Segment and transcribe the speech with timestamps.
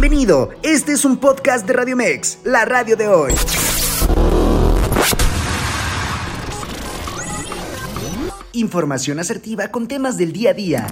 [0.00, 3.34] Bienvenido, este es un podcast de Radio Mex, la radio de hoy.
[8.52, 10.86] Información asertiva con temas del día a día.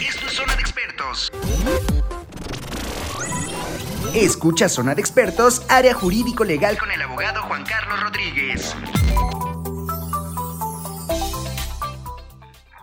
[0.00, 1.30] Esto es Zona de Expertos.
[4.14, 8.74] Escucha Zona de Expertos, área jurídico legal con el abogado Juan Carlos Rodríguez.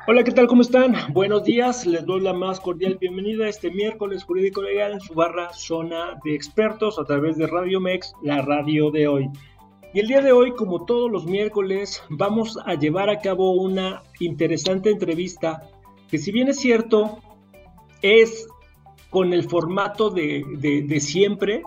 [0.07, 0.45] Hola, ¿qué tal?
[0.45, 0.93] ¿Cómo están?
[1.13, 1.87] Buenos días.
[1.87, 6.19] Les doy la más cordial bienvenida a este miércoles jurídico legal en su barra Zona
[6.23, 9.31] de Expertos a través de Radio Mex, la radio de hoy.
[9.95, 14.03] Y el día de hoy, como todos los miércoles, vamos a llevar a cabo una
[14.19, 15.63] interesante entrevista
[16.07, 17.17] que si bien es cierto,
[18.03, 18.47] es
[19.09, 20.43] con el formato de,
[20.87, 21.63] de, siempre,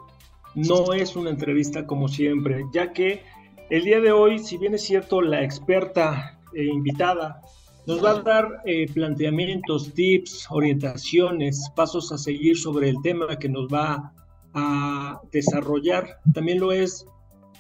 [0.55, 3.25] no es una entrevista como siempre, ya que
[3.69, 7.43] el día de hoy, si bien es cierto, la experta e invitada
[7.89, 13.49] nos va a dar eh, planteamientos, tips, orientaciones, pasos a seguir sobre el tema que
[13.49, 14.13] nos va
[14.53, 16.21] a desarrollar.
[16.35, 17.07] También lo es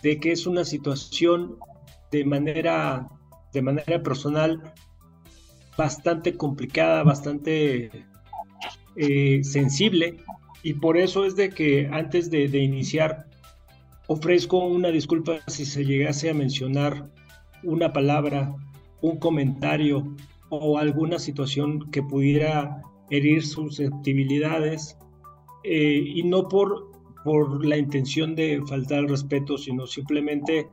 [0.03, 1.57] de que es una situación
[2.12, 3.09] de manera,
[3.55, 4.75] de manera personal
[5.79, 7.91] bastante complicada, bastante
[8.97, 10.19] eh, sensible
[10.63, 13.25] y por eso es de que antes de, de, iniciar
[14.09, 17.09] ofrezco una disculpa si se llegase a mencionar
[17.63, 18.55] una palabra,
[19.01, 20.17] un comentario
[20.51, 24.97] o alguna situación que pudiera herir susceptibilidades
[25.65, 26.89] eh, y no por
[27.25, 30.69] por la intención de faltar al respeto, sino simplemente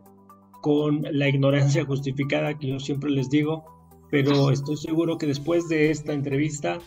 [0.61, 3.65] con la ignorancia justificada que yo siempre les digo,
[4.09, 6.79] pero estoy seguro que después de esta entrevista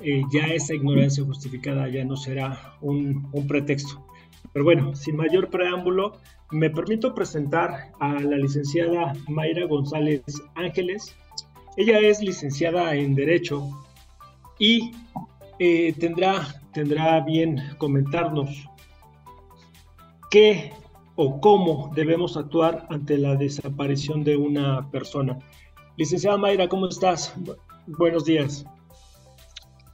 [0.00, 4.05] eh, ya esa ignorancia justificada ya no será un, un pretexto.
[4.56, 6.12] Pero bueno, sin mayor preámbulo,
[6.50, 10.22] me permito presentar a la licenciada Mayra González
[10.54, 11.14] Ángeles.
[11.76, 13.68] Ella es licenciada en Derecho
[14.58, 14.92] y
[15.58, 18.48] eh, tendrá, tendrá bien comentarnos
[20.30, 20.72] qué
[21.16, 25.38] o cómo debemos actuar ante la desaparición de una persona.
[25.98, 27.34] Licenciada Mayra, ¿cómo estás?
[27.86, 28.64] buenos días.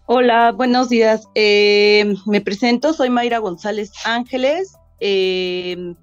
[0.06, 1.28] Hola, buenos días.
[1.36, 5.94] Eh, me presento, soy Mayra González Ángeles, eh,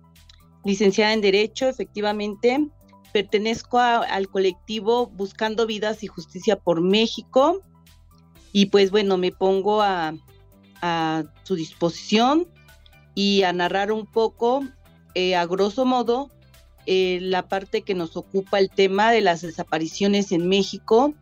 [0.64, 2.66] licenciada en Derecho, efectivamente.
[3.12, 7.59] Pertenezco al colectivo Buscando Vidas y Justicia por México.
[8.54, 10.14] Y pues bueno, me pongo a,
[11.44, 12.48] su disposición
[13.16, 14.64] y a narrar un poco,
[15.14, 16.32] eh, a grosso modo,
[16.88, 21.14] la parte que nos ocupa el tema de las desapariciones en México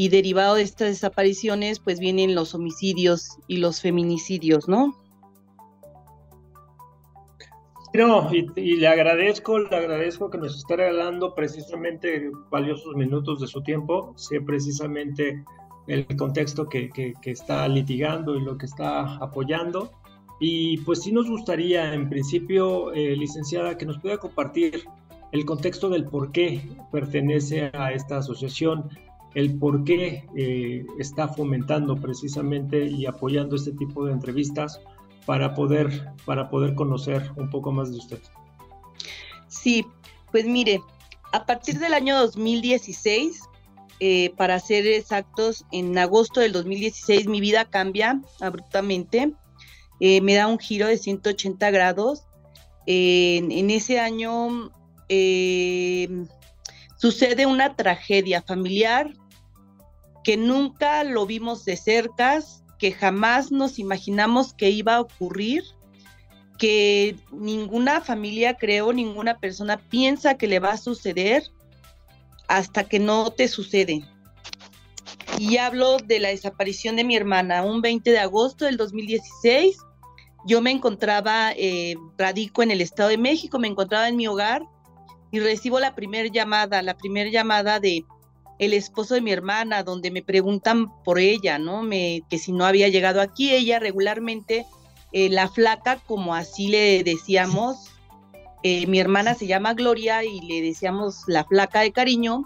[0.00, 4.96] y derivado de estas desapariciones pues vienen los homicidios y los feminicidios, ¿no?
[7.92, 13.62] No, y, le agradezco, le agradezco que nos esté regalando precisamente valiosos minutos de su
[13.62, 15.44] tiempo, sé precisamente
[15.86, 19.92] el contexto que, que está litigando y lo que está apoyando.
[20.40, 24.82] Y pues sí nos gustaría, en principio, eh, licenciada, que nos pueda compartir
[25.32, 28.88] el contexto del por qué pertenece a esta asociación,
[29.34, 34.80] el por qué eh, está fomentando precisamente y apoyando este tipo de entrevistas
[35.26, 38.20] para poder, para poder conocer un poco más de usted.
[39.48, 39.86] Sí,
[40.32, 40.80] pues mire,
[41.32, 43.42] a partir del año 2016,
[44.00, 49.34] eh, para ser exactos, en agosto del 2016 mi vida cambia abruptamente
[50.00, 52.24] eh, me da un giro de 180 grados.
[52.86, 54.72] en, ese año
[55.08, 56.08] eh,
[57.00, 59.12] sucede una tragedia familiar
[60.22, 62.40] que nunca lo vimos de cerca,
[62.78, 65.64] que jamás nos imaginamos que iba a ocurrir,
[66.58, 71.44] que ninguna familia, creo, ninguna persona piensa que le va a suceder
[72.48, 74.04] hasta que no te sucede.
[75.38, 79.78] Y hablo de la desaparición de mi hermana, un 20 de agosto del 2016
[80.46, 84.62] yo me encontraba, eh, radico en el Estado de México, me encontraba en mi hogar
[85.30, 88.04] y recibo la primera llamada, la primera llamada de
[88.58, 91.82] el esposo de mi hermana, donde me preguntan por ella, ¿no?
[91.82, 94.66] Me, que si no había llegado aquí, ella regularmente,
[95.12, 97.90] eh, la flaca, como así le decíamos,
[98.62, 102.44] eh, mi hermana se llama Gloria y le decíamos la flaca de cariño,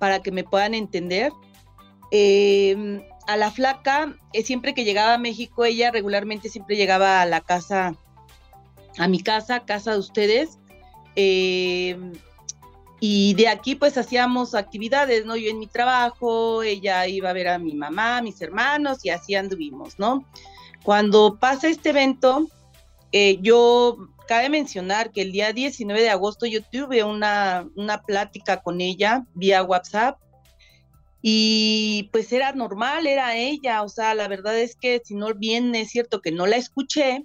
[0.00, 1.32] para que me puedan entender.
[2.10, 7.26] Eh, a la flaca, eh, siempre que llegaba a México, ella regularmente siempre llegaba a
[7.26, 7.94] la casa,
[8.98, 10.58] a mi casa, casa de ustedes.
[11.16, 11.96] Eh,
[13.00, 15.36] y de aquí pues hacíamos actividades, ¿no?
[15.36, 19.10] Yo en mi trabajo, ella iba a ver a mi mamá, a mis hermanos y
[19.10, 20.24] así anduvimos, ¿no?
[20.82, 22.48] Cuando pasa este evento,
[23.12, 28.62] eh, yo, cabe mencionar que el día 19 de agosto yo tuve una, una plática
[28.62, 30.18] con ella vía WhatsApp
[31.20, 35.74] y pues era normal, era ella, o sea, la verdad es que si no bien
[35.74, 37.24] es cierto que no la escuché,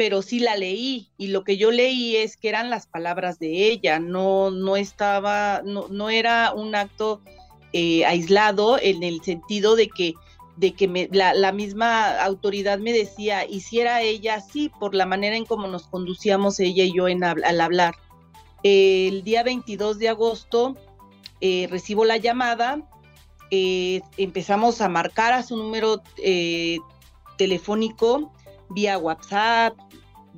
[0.00, 3.66] pero sí la leí y lo que yo leí es que eran las palabras de
[3.66, 7.20] ella, no, no estaba, no, no era un acto
[7.74, 10.14] eh, aislado en el sentido de que
[10.56, 15.44] de que me, la, misma autoridad me decía, hiciera ella sí, por la manera en
[15.44, 17.94] cómo nos conducíamos ella y yo en, al hablar.
[18.62, 20.78] el día 22 de agosto
[21.42, 22.88] eh, recibo la llamada,
[23.50, 26.78] eh, empezamos a marcar a su número eh,
[27.36, 28.32] telefónico
[28.70, 29.76] vía WhatsApp,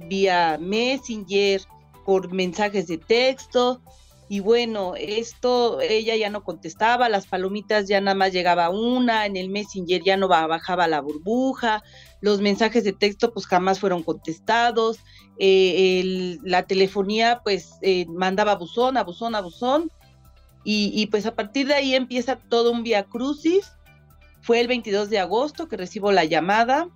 [0.08, 1.60] vía Messenger,
[2.04, 3.80] por mensajes de texto,
[4.28, 9.36] y bueno, esto ella ya no contestaba, las palomitas ya nada más llegaba una, en
[9.36, 11.82] el Messenger ya no bajaba la burbuja,
[12.22, 15.00] los mensajes de texto pues jamás fueron contestados,
[15.38, 19.90] eh, la telefonía pues eh, mandaba buzón, a buzón, a buzón,
[20.64, 23.72] y, pues a partir de ahí empieza todo un vía crucis.
[24.42, 26.88] Fue el 22 de agosto que recibo la llamada,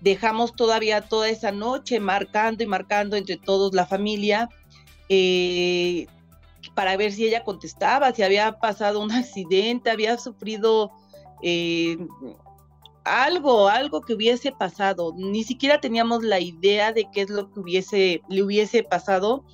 [0.00, 4.48] dejamos todavía toda esa noche marcando y marcando entre todos la familia.
[5.08, 6.06] Eh,
[6.74, 10.92] para ver si ella contestaba, si había pasado un accidente, había sufrido
[11.42, 11.98] eh,
[13.04, 15.12] algo, algo que hubiese pasado.
[15.16, 19.44] Ni siquiera teníamos la idea de qué es lo que hubiese, le hubiese pasado,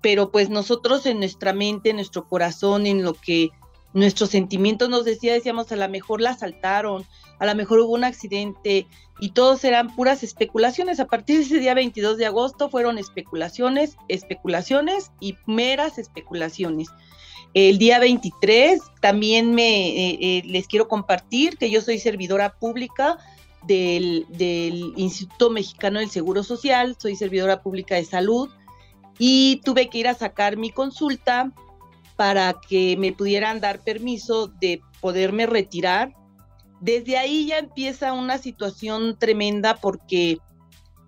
[0.00, 3.50] pero pues nosotros en nuestra mente, en nuestro corazón, en lo que
[3.96, 7.06] nuestros sentimientos nos decía, decíamos, a lo mejor la asaltaron,
[7.38, 8.86] a lo mejor hubo un accidente
[9.20, 11.00] y todos eran puras especulaciones.
[11.00, 16.88] A partir de ese día 22 de agosto fueron especulaciones, especulaciones y meras especulaciones.
[17.54, 23.16] El día 23 también me eh, eh, les quiero compartir que yo soy servidora pública
[23.66, 28.50] del, del Instituto Mexicano del Seguro Social, soy servidora pública de salud
[29.18, 31.54] y tuve que ir a sacar mi consulta
[32.16, 36.12] para que me pudieran dar permiso de poderme retirar
[36.80, 40.38] desde ahí ya empieza una situación tremenda porque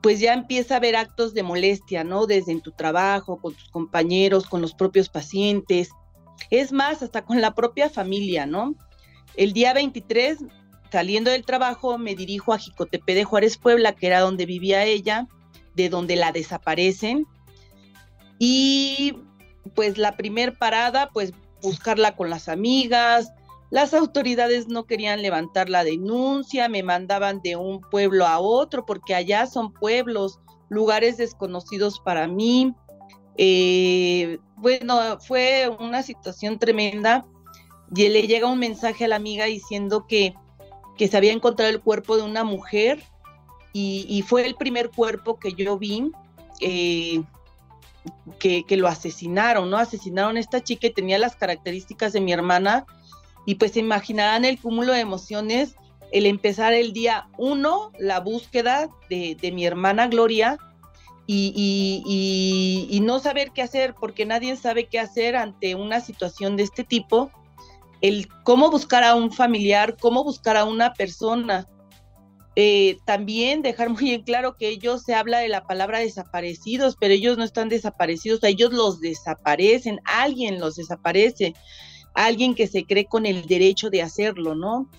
[0.03, 2.27] pues ya empieza a haber actos de molestia, ¿no?
[2.27, 5.91] Desde en tu trabajo, con tus compañeros, con los propios pacientes,
[6.51, 8.77] es más, hasta con la propia familia, ¿no?
[9.35, 10.39] El día 23,
[10.91, 15.27] saliendo del trabajo, me dirijo a Jicotepe de Juárez, Puebla, que era donde vivía ella,
[15.75, 17.27] de donde la desaparecen.
[18.39, 19.17] Y
[19.75, 21.33] pues la primer parada, pues
[21.63, 23.33] buscarla con las amigas,
[23.71, 29.15] las autoridades no querían levantar la denuncia, me mandaban de un pueblo a otro, porque
[29.15, 30.41] allá son pueblos,
[30.71, 32.75] lugares desconocidos para mí.
[33.37, 37.27] Eh, bueno, fue una situación tremenda.
[37.95, 40.35] Y le llega un mensaje a la amiga diciendo que,
[40.97, 43.03] que se había encontrado el cuerpo de una mujer
[43.73, 46.11] y, fue el primer cuerpo que yo vi
[46.61, 47.23] eh,
[48.39, 49.79] que, que, lo asesinaron, ¿no?
[49.79, 52.87] Asesinaron a esta chica y tenía las características de mi hermana
[53.49, 55.75] y pues se imaginarán el cúmulo de emociones,
[56.13, 60.59] el empezar el día uno, la búsqueda de, mi hermana Gloria,
[61.27, 66.85] y, no saber qué hacer, porque nadie sabe qué hacer ante una situación de este
[66.85, 67.31] tipo,
[68.03, 71.67] el cómo buscar a un familiar, cómo buscar a una persona.
[72.61, 77.15] Eh, también dejar muy en claro que ellos se habla de la palabra desaparecidos, pero
[77.15, 81.55] ellos no están desaparecidos, ellos los desaparecen, alguien los desaparece
[82.19, 84.91] alguien que se cree con el derecho de hacerlo, ¿no?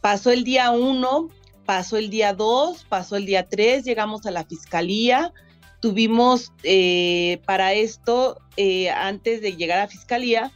[0.00, 1.28] Pasó el día uno,
[1.66, 5.32] pasó el día dos, pasó el día tres, llegamos a la fiscalía,
[5.80, 10.52] tuvimos eh, para esto, eh, antes de llegar a fiscalía,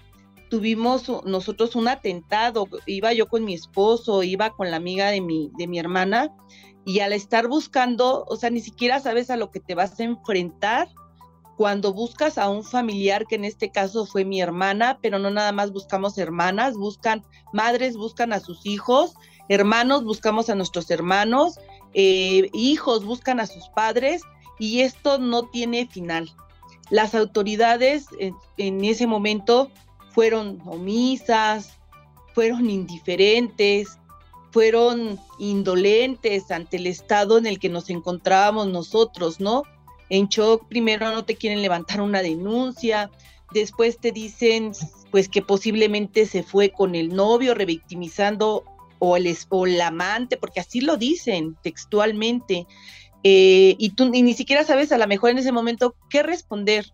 [0.49, 5.51] tuvimos nosotros un atentado, iba yo con mi esposo, iba con la amiga de mi,
[5.59, 6.33] de mi hermana,
[6.85, 10.05] y al estar buscando, o sea, ni siquiera sabes a lo que te vas a
[10.05, 10.89] enfrentar
[11.57, 15.53] cuando buscas a un familiar, que en este caso fue mi hermana, pero no nada
[15.53, 19.15] más buscamos hermanas, buscan madres, buscan a sus hijos,
[19.49, 21.59] hermanos, buscamos a nuestros hermanos,
[21.95, 24.23] eh, hijos buscan a sus padres
[24.59, 26.31] y esto no tiene final.
[26.91, 28.07] Las autoridades
[28.59, 29.71] en ese momento
[30.17, 31.79] fueron omisas,
[32.35, 33.99] fueron indiferentes,
[34.51, 39.63] fueron indolentes ante el estado en el que nos encontrábamos nosotros, ¿no?
[40.09, 43.11] en shock, primero no te quieren levantar una denuncia,
[43.53, 44.73] después te dicen
[45.11, 48.65] pues que posiblemente se fue con el novio revictimizando
[48.99, 52.67] o el, o el amante, porque así lo dicen textualmente,
[53.23, 56.87] eh, y tú ni siquiera sabes a lo mejor en ese momento qué responder.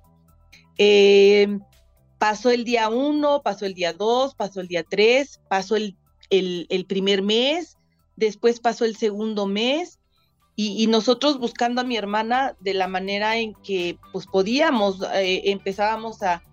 [0.76, 1.58] Eh,
[2.22, 5.96] pasó el día uno, pasó el día dos, pasó el día tres, pasó el,
[6.30, 7.76] el primer mes,
[8.14, 9.98] después pasó el segundo mes,
[10.54, 16.22] y, nosotros buscando a mi hermana de la manera en que pues podíamos, eh, empezábamos
[16.22, 16.44] a,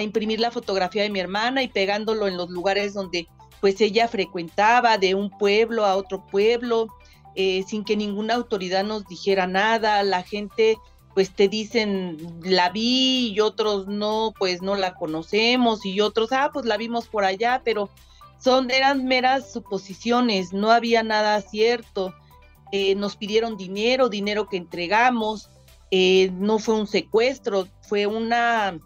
[0.00, 3.28] imprimir la fotografía de mi hermana y pegándolo en los lugares donde
[3.60, 6.88] pues ella frecuentaba de un pueblo a otro pueblo,
[7.34, 10.78] eh, sin que ninguna autoridad nos dijera nada, la gente
[11.14, 16.50] pues te dicen la vi y otros no, pues no la conocemos y otros, ah,
[16.52, 17.90] pues la vimos por allá, pero
[18.38, 22.14] son, eran meras suposiciones, no había nada cierto.
[22.72, 25.50] Eh, nos pidieron dinero, dinero que entregamos,
[25.90, 28.78] eh, no fue un secuestro, fue una,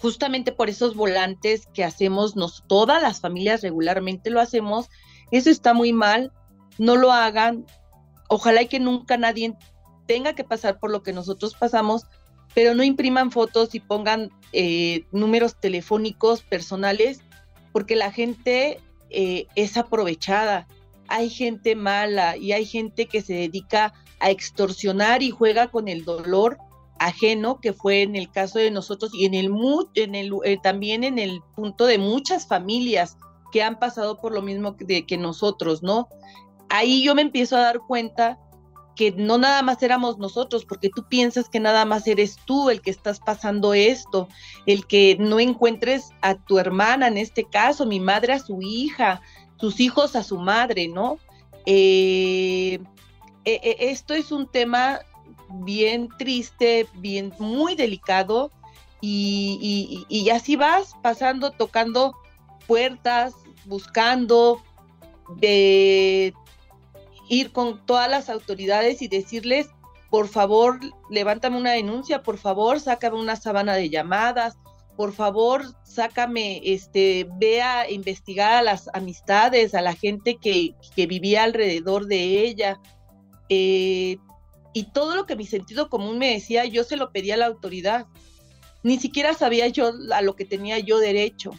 [0.00, 4.90] justamente por esos volantes que hacemos, nos, todas las familias regularmente lo hacemos,
[5.30, 6.32] eso está muy mal,
[6.78, 7.64] no lo hagan,
[8.28, 9.54] ojalá y que nunca nadie
[10.06, 12.06] tenga que pasar por lo que nosotros pasamos,
[12.54, 17.20] pero no impriman fotos y pongan eh, números telefónicos personales,
[17.72, 18.80] porque la gente
[19.10, 20.68] eh, es aprovechada.
[21.08, 26.04] Hay gente mala y hay gente que se dedica a extorsionar y juega con el
[26.04, 26.58] dolor
[26.98, 29.50] ajeno, que fue en el caso de nosotros y en el,
[29.94, 33.16] en el eh, también en el punto de muchas familias
[33.52, 36.08] que han pasado por lo mismo que, que nosotros, ¿no?
[36.70, 38.38] Ahí yo me empiezo a dar cuenta
[38.96, 42.80] que no nada más éramos nosotros, porque tú piensas que nada más eres tú el
[42.80, 44.28] que estás pasando esto,
[44.66, 49.20] el que no encuentres a tu hermana, en este caso, mi madre a su hija,
[49.56, 51.18] sus hijos a su madre, ¿no?
[51.66, 52.78] Eh,
[53.44, 55.00] eh, eh, esto es un tema
[55.64, 58.50] bien triste, bien, muy delicado,
[59.00, 62.14] y, y así vas pasando, tocando
[62.66, 63.34] puertas,
[63.66, 64.62] buscando,
[65.36, 66.34] de
[67.28, 69.68] ir con todas las autoridades y decirles,
[70.10, 70.78] por favor,
[71.10, 74.56] levántame una denuncia, por favor, sácame una sabana de llamadas,
[74.96, 81.42] por favor, sácame, este, ve a investigar a las amistades, a la gente que, vivía
[81.42, 82.80] alrededor de ella.
[83.48, 84.18] Eh,
[84.72, 87.46] y todo lo que mi sentido común me decía, yo se lo pedía a la
[87.46, 88.06] autoridad.
[88.84, 91.50] Ni siquiera sabía yo a lo que tenía yo derecho.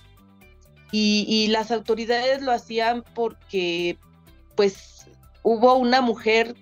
[0.91, 3.97] Y, y las autoridades lo hacían porque,
[4.55, 5.04] pues,
[5.45, 6.55] hubo una mujer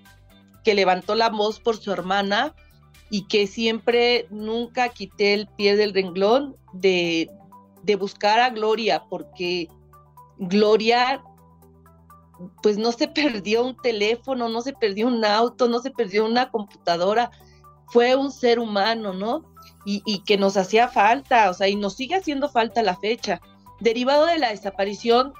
[0.63, 2.53] que levantó la voz por su hermana
[3.09, 7.29] y que siempre nunca quité el pie del renglón de,
[7.97, 9.69] buscar a Gloria, porque
[10.37, 11.23] Gloria
[12.61, 16.49] pues no se perdió un teléfono, no se perdió un auto, no se perdió una
[16.49, 17.31] computadora,
[17.87, 19.45] fue un ser humano, ¿no?
[19.85, 23.39] Y, y, que nos hacía falta, o sea, y nos sigue haciendo falta la fecha.
[23.79, 25.33] Derivado de la desaparición,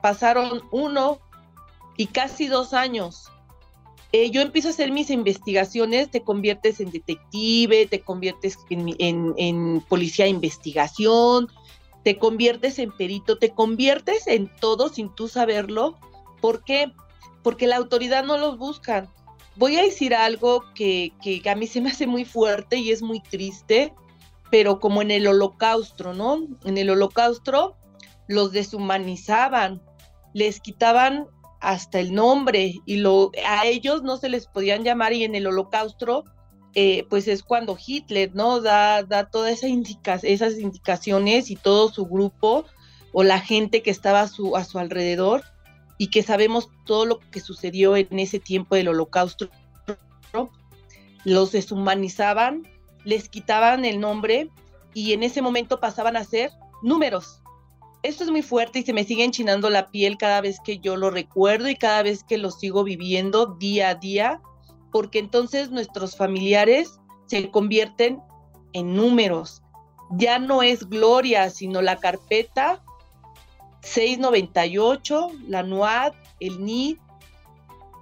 [0.00, 1.18] pasaron uno,
[1.98, 3.30] y casi dos años.
[4.12, 10.24] Eh, yo empiezo a hacer mis investigaciones, te conviertes en detective, te conviertes en, policía
[10.24, 11.48] de investigación,
[12.04, 15.98] te conviertes en perito, te conviertes en todo sin tú saberlo.
[16.40, 16.92] ¿Por qué?
[17.42, 19.12] Porque la autoridad no los busca.
[19.56, 23.02] Voy a decir algo que, que a mí se me hace muy fuerte y es
[23.02, 23.92] muy triste,
[24.50, 26.46] pero como en el holocausto, ¿no?
[26.64, 27.76] En el holocausto
[28.28, 29.82] los deshumanizaban,
[30.32, 31.26] les quitaban
[31.60, 35.46] hasta el nombre y lo, a ellos no se les podían llamar y en el
[35.46, 36.24] holocausto
[36.74, 42.06] eh, pues es cuando Hitler no da, da todas esas, esas indicaciones y todo su
[42.06, 42.64] grupo
[43.12, 45.42] o la gente que estaba su, a su alrededor
[45.96, 49.48] y que sabemos todo lo que sucedió en ese tiempo del holocausto
[51.24, 52.62] los deshumanizaban
[53.04, 54.50] les quitaban el nombre
[54.94, 56.50] y en ese momento pasaban a ser
[56.82, 57.42] números
[58.02, 60.96] esto es muy fuerte y se me sigue enchinando la piel cada vez que yo
[60.96, 64.40] lo recuerdo y cada vez que lo sigo viviendo día a día,
[64.92, 68.20] porque entonces nuestros familiares se convierten
[68.72, 69.62] en números.
[70.10, 72.82] Ya no es Gloria, sino la carpeta
[73.82, 76.98] 698, la NUAD, el NID,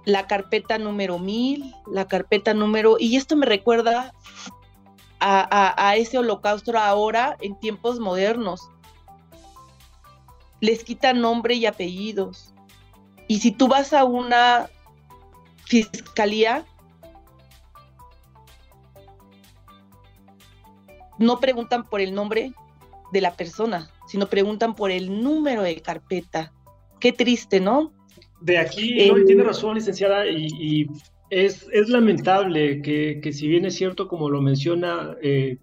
[0.05, 2.97] la carpeta número 1000, la carpeta número...
[2.99, 4.13] Y esto me recuerda
[5.19, 8.69] a, a ese holocausto ahora en tiempos modernos
[10.61, 12.53] les quitan nombre y apellidos.
[13.27, 14.69] Y si tú vas a una
[15.65, 16.65] fiscalía,
[21.19, 22.53] no preguntan por el nombre
[23.11, 26.53] de la persona, sino preguntan por el número de carpeta.
[26.99, 27.91] Qué triste, ¿no?
[28.41, 30.87] De aquí, tiene razón, licenciada, y,
[31.29, 35.57] es, lamentable que, si bien es cierto, como lo menciona, eh,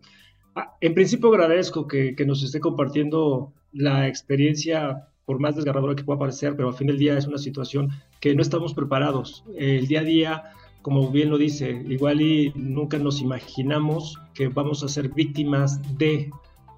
[0.81, 6.19] en principio agradezco que, que, nos esté compartiendo la experiencia, por más desgarradora que pueda
[6.19, 7.91] parecer, pero al fin del día es una situación
[8.21, 9.45] que no estamos preparados.
[9.57, 10.45] El día a día,
[10.83, 16.31] como bien lo dice, igual y nunca nos imaginamos que vamos a ser víctimas de...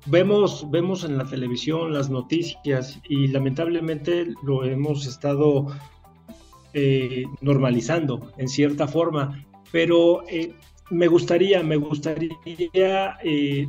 [0.09, 5.67] Vemos, vemos en la televisión las noticias y lamentablemente lo hemos estado
[6.75, 10.55] eh, normalizando en cierta forma, pero eh,
[10.91, 13.67] me gustaría, me gustaría eh,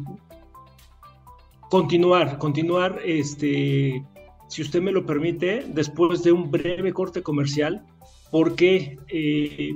[1.69, 4.03] continuar, continuar este,
[4.49, 7.85] si usted me lo permite, después de un breve corte comercial,
[8.31, 9.71] porque, eh,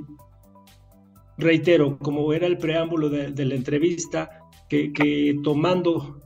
[1.38, 4.30] reitero, como era el preámbulo de, la entrevista,
[4.68, 6.20] que, tomando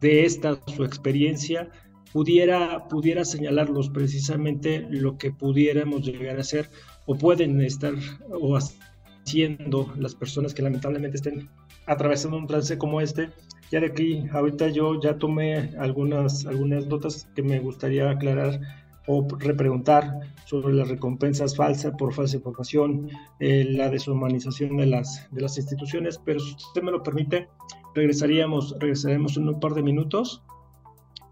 [0.00, 1.68] de esta su experiencia,
[2.12, 6.70] pudiera, pudiera señalarlos precisamente lo que pudiéramos llegar a hacer
[7.06, 7.92] o pueden estar
[8.30, 11.50] o haciendo las personas que lamentablemente estén
[11.86, 13.30] atravesando un trance como este.
[13.74, 18.60] Ya de aquí, ahorita yo ya tomé algunas, algunas notas que me gustaría aclarar
[19.08, 25.40] o repreguntar sobre las recompensas falsas por falsa información, eh, la deshumanización de las, de
[25.40, 27.48] las instituciones, pero si usted me lo permite,
[27.96, 30.44] regresaríamos, regresaremos en un par de minutos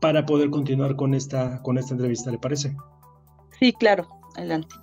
[0.01, 2.77] para poder continuar con esta, con esta entrevista, ¿le parece?
[3.61, 4.75] Sí, claro, adelante.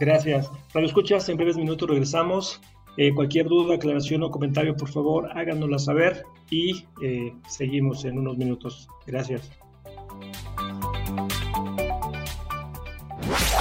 [0.00, 0.50] Gracias.
[0.72, 2.62] Radio Escuchas, en breves minutos regresamos.
[2.98, 8.36] Eh, cualquier duda, aclaración o comentario, por favor, háganosla saber y eh, seguimos en unos
[8.36, 8.86] minutos.
[9.06, 9.50] Gracias.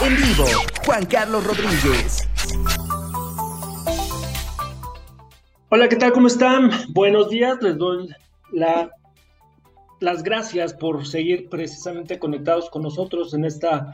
[0.04, 0.46] En vivo,
[0.86, 2.28] Juan Carlos Rodríguez.
[5.70, 6.12] Hola, ¿qué tal?
[6.12, 6.70] ¿Cómo están?
[6.90, 7.62] Buenos días.
[7.62, 8.10] Les doy
[8.52, 8.92] la,
[10.02, 13.94] las gracias por seguir precisamente conectados con nosotros en esta,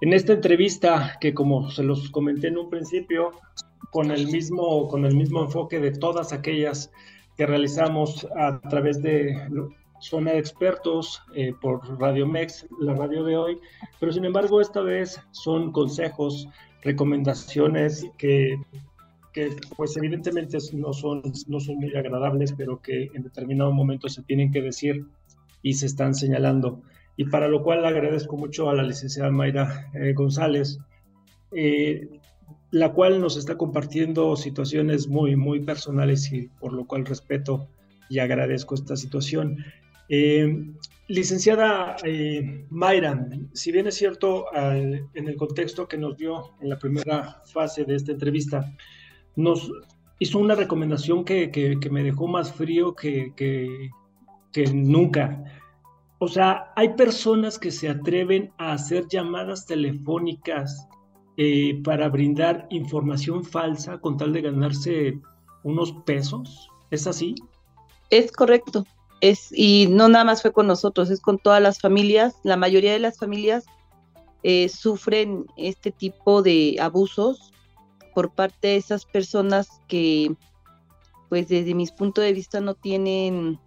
[0.00, 3.32] en esta entrevista que, como se los comenté en un principio,
[3.90, 6.90] con el mismo, con el mismo enfoque de todas aquellas
[7.36, 9.34] que realizamos a través de
[10.00, 13.58] zona de expertos eh, por Radio Mex, la radio de hoy,
[13.98, 16.48] pero sin embargo esta vez son consejos,
[16.82, 18.56] recomendaciones que,
[19.32, 24.22] que pues evidentemente no son, no son muy agradables, pero que en determinado momento se
[24.22, 25.06] tienen que decir
[25.62, 26.82] y se están señalando.
[27.16, 30.78] Y para lo cual agradezco mucho a la licenciada Mayra eh, González,
[31.52, 32.19] eh,
[32.70, 37.68] la cual nos está compartiendo situaciones muy, muy personales y por lo cual respeto
[38.08, 39.64] y agradezco esta situación.
[40.08, 40.72] Eh,
[41.08, 46.78] licenciada eh, Mayra, si bien es cierto, en el contexto que nos dio en la
[46.78, 48.72] primera fase de esta entrevista,
[49.34, 49.70] nos
[50.20, 55.42] hizo una recomendación que, me dejó más frío que, que, nunca.
[56.18, 60.86] O sea, hay personas que se atreven a hacer llamadas telefónicas
[61.42, 65.18] eh, para brindar información falsa con tal de ganarse
[65.62, 66.68] unos pesos.
[66.90, 67.34] ¿Es así?
[68.10, 68.84] Es correcto.
[69.22, 72.34] Es, y no nada más fue con nosotros, es con todas las familias.
[72.42, 73.64] La mayoría de las familias
[74.42, 77.54] eh, sufren este tipo de abusos
[78.14, 80.36] por parte de esas personas que,
[81.30, 83.58] pues desde mi punto de vista, no tienen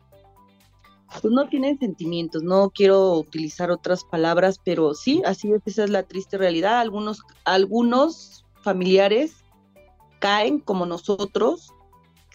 [1.21, 5.89] pues no tienen sentimientos, no quiero utilizar otras palabras, pero sí, así es, esa es
[5.89, 6.79] la triste realidad.
[6.79, 9.35] Algunos, algunos familiares
[10.19, 11.71] caen como nosotros,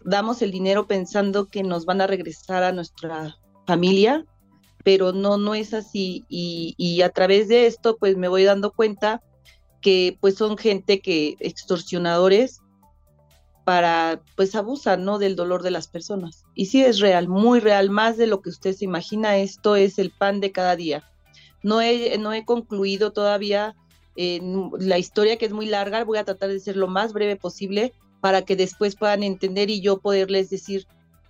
[0.05, 3.37] damos el dinero pensando que nos van a regresar a nuestra
[3.67, 4.25] familia,
[4.85, 6.25] pero no, no es así.
[6.29, 9.23] Y, y a través de esto, pues me voy dando cuenta
[9.81, 12.61] que pues son gente que extorsionadores
[13.68, 15.18] para, pues abusan, ¿no?
[15.18, 16.46] Del dolor de las personas.
[16.54, 19.98] Y sí es real, muy real, más de lo que usted se imagina, esto es
[19.98, 21.04] el pan de cada día.
[21.62, 23.76] No he, no he concluido todavía
[24.16, 27.92] la historia que es muy larga, voy a tratar de ser lo más breve posible
[28.22, 30.87] para que después puedan entender y yo poderles decir,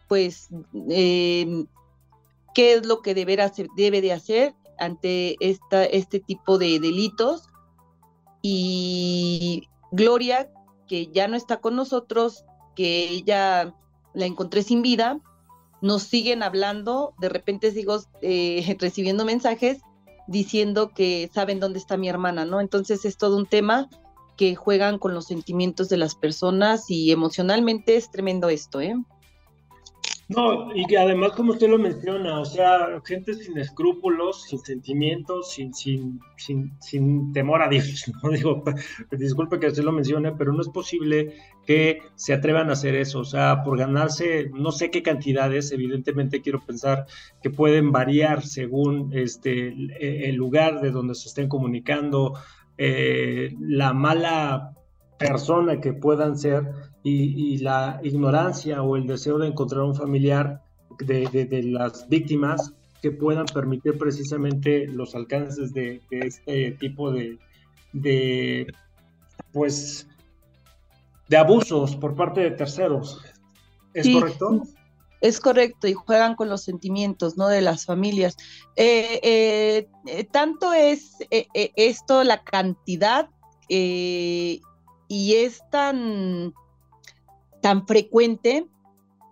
[0.06, 0.46] pues,
[0.90, 1.66] em,
[2.54, 7.48] qué es lo que deberá debe de hacer ante esta, este tipo de delitos.
[8.42, 10.48] Y Gloria,
[10.88, 13.74] que ya no está con nosotros, que ella
[14.14, 15.20] la encontré sin vida,
[15.80, 19.80] nos siguen hablando, de repente sigo eh, recibiendo mensajes
[20.26, 22.60] diciendo que saben dónde está mi hermana, ¿no?
[22.60, 23.88] Entonces es todo un tema
[24.36, 28.94] que juegan con los sentimientos de las personas y emocionalmente es tremendo esto, ¿eh?
[30.28, 35.52] No, y que además, como usted lo menciona, o sea, gente sin escrúpulos, sin sentimientos,
[35.52, 38.30] sin, sin, sin, sin temor a Dios, ¿no?
[38.30, 38.62] Digo,
[39.12, 41.32] disculpe que usted lo mencione, pero no es posible
[41.64, 46.42] que se atrevan a hacer eso, o sea, por ganarse no sé qué cantidades, evidentemente
[46.42, 47.06] quiero pensar
[47.42, 49.68] que pueden variar según este,
[50.28, 52.34] el lugar de donde se estén comunicando,
[52.76, 54.74] eh, la mala
[55.18, 56.64] persona que puedan ser
[57.02, 60.62] y, la ignorancia o el deseo de encontrar un familiar
[60.98, 67.38] de, las víctimas que puedan permitir precisamente los alcances de, este tipo de,
[67.92, 68.66] de,
[69.52, 70.08] pues
[71.28, 73.20] de abusos por parte de terceros.
[73.94, 74.62] ¿Es correcto?
[75.20, 77.48] Es correcto, y juegan con los sentimientos, ¿no?
[77.48, 78.36] De las familias.
[78.76, 83.28] Eh, eh, eh, tanto es esto la cantidad
[83.68, 84.60] y
[85.08, 86.54] es tan,
[87.68, 88.66] tan frecuente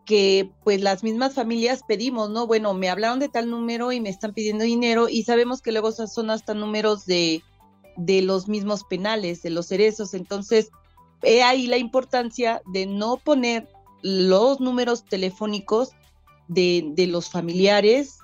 [0.05, 2.47] que pues las mismas familias pedimos, ¿no?
[2.47, 5.91] Bueno, me hablaron de tal número y me están pidiendo dinero y sabemos que luego
[5.91, 7.43] son hasta números de,
[7.97, 10.13] de los mismos penales, de los cerezos.
[10.13, 10.69] Entonces,
[11.23, 13.71] he ahí la importancia de no poner
[14.03, 15.93] los números telefónicos
[16.47, 18.19] de, de los familiares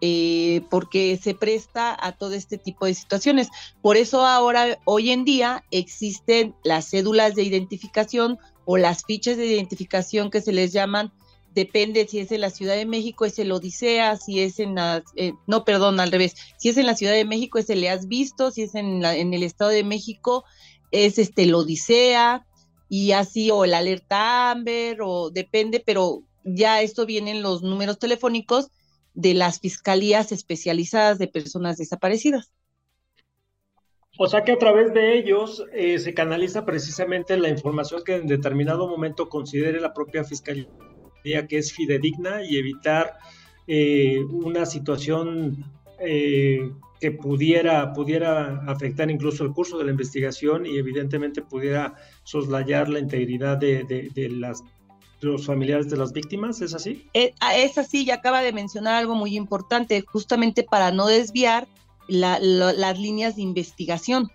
[0.00, 3.48] eh, porque se presta a todo este tipo de situaciones.
[3.82, 9.46] Por eso ahora, hoy en día, existen las cédulas de identificación o las fichas de
[9.46, 11.12] identificación que se les llaman,
[11.54, 15.02] depende si es en la Ciudad de México, es el Odisea, si es en la,
[15.14, 17.88] eh, no, perdón, al revés, si es en la Ciudad de México es el Le
[17.88, 20.44] Has Visto, si es en, en el Estado de México
[20.90, 22.44] es este el Odisea,
[22.88, 28.68] y así, o el alerta Amber, o depende, pero ya esto vienen los números telefónicos
[29.16, 32.52] de las fiscalías especializadas de personas desaparecidas.
[34.18, 38.26] O sea que a través de ellos eh, se canaliza precisamente la información que en
[38.26, 40.68] determinado momento considere la propia fiscalía
[41.48, 43.14] que es fidedigna y evitar
[43.66, 45.64] eh, una situación
[45.98, 52.88] eh, que pudiera, pudiera afectar incluso el curso de la investigación y evidentemente pudiera soslayar
[52.88, 54.62] la integridad de, de, las,
[55.20, 57.08] los familiares de las víctimas, ¿es así?
[57.40, 61.66] Ah, es, así, y acaba de mencionar algo muy importante, justamente para no desviar
[62.08, 64.30] las líneas de investigación,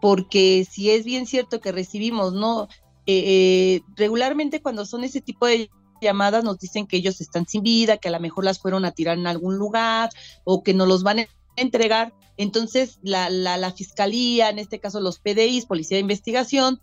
[0.00, 2.68] porque si es bien cierto que recibimos, ¿no?
[3.06, 7.62] Eh, eh, regularmente cuando son ese tipo de llamadas nos dicen que ellos están sin
[7.62, 10.10] vida, que a lo mejor las fueron a tirar en algún lugar
[10.44, 12.14] o que no los van a entregar.
[12.36, 16.80] Entonces, la, la, la fiscalía, en este caso los PDIs, Policía de Investigación,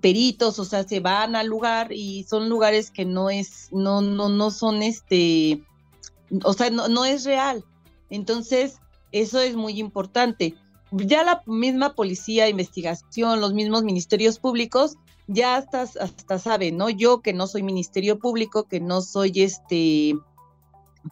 [0.00, 4.28] peritos, o sea, se van al lugar y son lugares que no es, no, no,
[4.28, 5.62] no son este,
[6.44, 7.64] o sea, no, no es real.
[8.10, 8.78] Entonces,
[9.12, 10.54] eso es muy importante.
[10.90, 16.90] Ya la misma policía, investigación, los mismos ministerios públicos, ya hasta, hasta saben, ¿no?
[16.90, 20.14] Yo que no soy ministerio público, que no soy este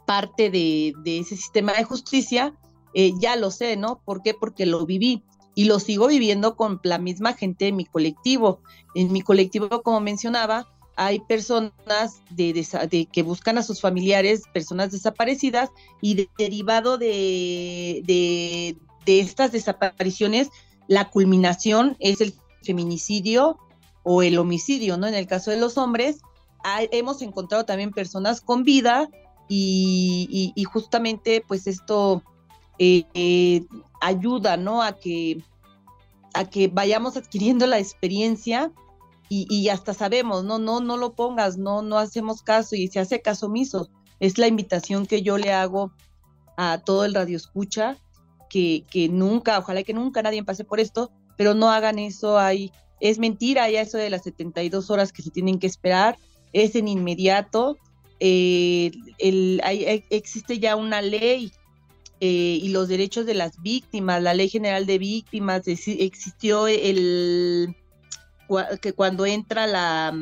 [0.07, 2.55] parte de, ese sistema de justicia,
[2.95, 4.01] eh, ya lo sé, ¿no?
[4.05, 4.35] ¿Por qué?
[4.35, 5.25] Porque lo viví
[5.61, 8.63] y lo sigo viviendo con la misma gente de mi colectivo.
[8.95, 15.69] En mi colectivo, como mencionaba, hay personas de, que buscan a sus familiares, personas desaparecidas,
[16.01, 20.49] y derivado de, estas desapariciones,
[20.89, 23.59] la culminación es el feminicidio
[24.03, 25.09] o el homicidio, ¿no?
[25.09, 26.21] En el caso de los hombres,
[26.91, 29.11] hemos encontrado también personas con vida
[29.47, 32.23] y, justamente pues esto
[32.79, 33.67] eh, eh,
[34.01, 34.83] ayuda, ¿no?
[34.83, 35.43] A que,
[36.35, 38.73] a que vayamos adquiriendo la experiencia
[39.33, 43.23] y, hasta sabemos, no, no, no lo pongas, no, no hacemos caso y se hace
[43.23, 43.89] caso omiso.
[44.19, 45.93] Es la invitación que yo le hago
[46.57, 47.97] a todo el radio escucha,
[48.49, 52.73] que, que nunca, ojalá que nunca nadie pase por esto, pero no hagan eso, hay,
[52.99, 56.19] es mentira ya eso de las 72 horas que se tienen que esperar,
[56.53, 57.77] es en inmediato,
[58.19, 61.53] eh, el, hay, existe ya una ley
[62.21, 67.75] eh, y los derechos de las víctimas, la ley general de víctimas, existió el
[68.83, 70.13] que cuando entra la,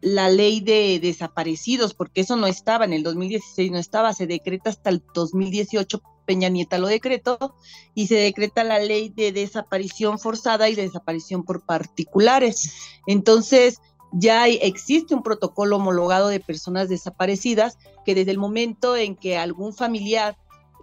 [0.00, 4.70] la ley de desaparecidos, porque eso no estaba, en el 2016 no estaba, se decreta
[4.70, 7.54] hasta el 2018, Peña Nieta lo decretó,
[7.94, 12.72] y se decreta la ley de desaparición forzada y desaparición por particulares.
[13.06, 13.80] Entonces,
[14.12, 19.74] ya existe un protocolo homologado de personas desaparecidas que desde el momento en que algún
[19.74, 20.36] familiar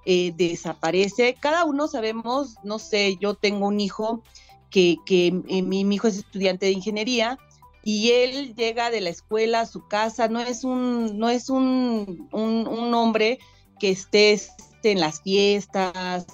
[0.06, 4.22] eh, desaparece, cada uno sabemos, no sé, yo tengo un hijo
[4.70, 7.40] que, eh, mi, hijo es estudiante de ingeniería
[7.84, 12.28] y él llega de la escuela a su casa, no es un, no es un,
[12.32, 13.40] un, hombre
[13.80, 14.40] que esté,
[14.84, 16.28] en las fiestas,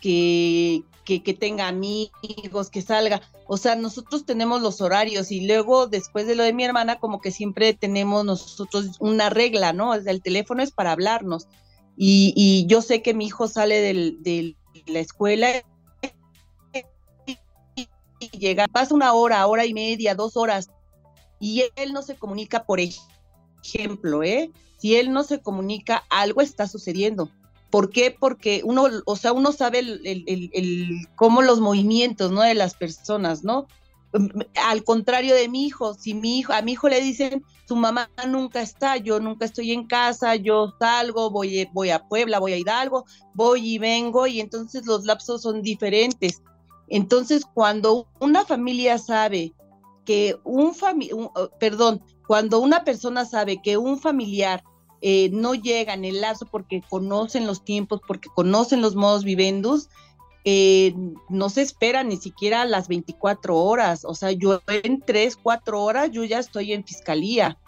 [0.00, 3.22] que, que, tenga amigos, que salga.
[3.46, 7.20] O sea, nosotros tenemos los horarios y luego después de lo de mi hermana, como
[7.20, 9.94] que siempre tenemos nosotros una regla, ¿no?
[9.94, 11.46] el teléfono es para hablarnos.
[11.96, 15.62] Y, y yo sé que mi hijo sale de la escuela
[18.38, 20.70] llega, pasa una hora, hora y media, dos horas,
[21.40, 24.50] y él no se comunica, por ejemplo, ¿eh?
[24.78, 27.30] Si él no se comunica, algo está sucediendo.
[27.70, 28.14] ¿Por qué?
[28.18, 29.82] Porque uno, o sea, uno sabe
[31.16, 32.42] cómo los movimientos, ¿no?
[32.42, 33.66] De las personas, ¿no?
[34.66, 38.10] Al contrario de mi hijo, si mi hijo, a mi hijo le dicen, su mamá
[38.28, 42.56] nunca está, yo nunca estoy en casa, yo salgo, voy, voy a Puebla, voy a
[42.56, 46.42] Hidalgo, voy y vengo, y entonces los lapsos son diferentes.
[46.88, 49.52] Entonces, cuando una familia sabe
[50.04, 54.62] que un familiar, oh, perdón, cuando una persona sabe que un familiar
[55.00, 59.88] eh, no llega en el lazo porque conocen los tiempos, porque conocen los modos vivendus,
[60.44, 60.94] eh,
[61.30, 64.04] no se espera ni siquiera las 24 horas.
[64.04, 67.58] O sea, yo en 3, 4 horas yo ya estoy en fiscalía.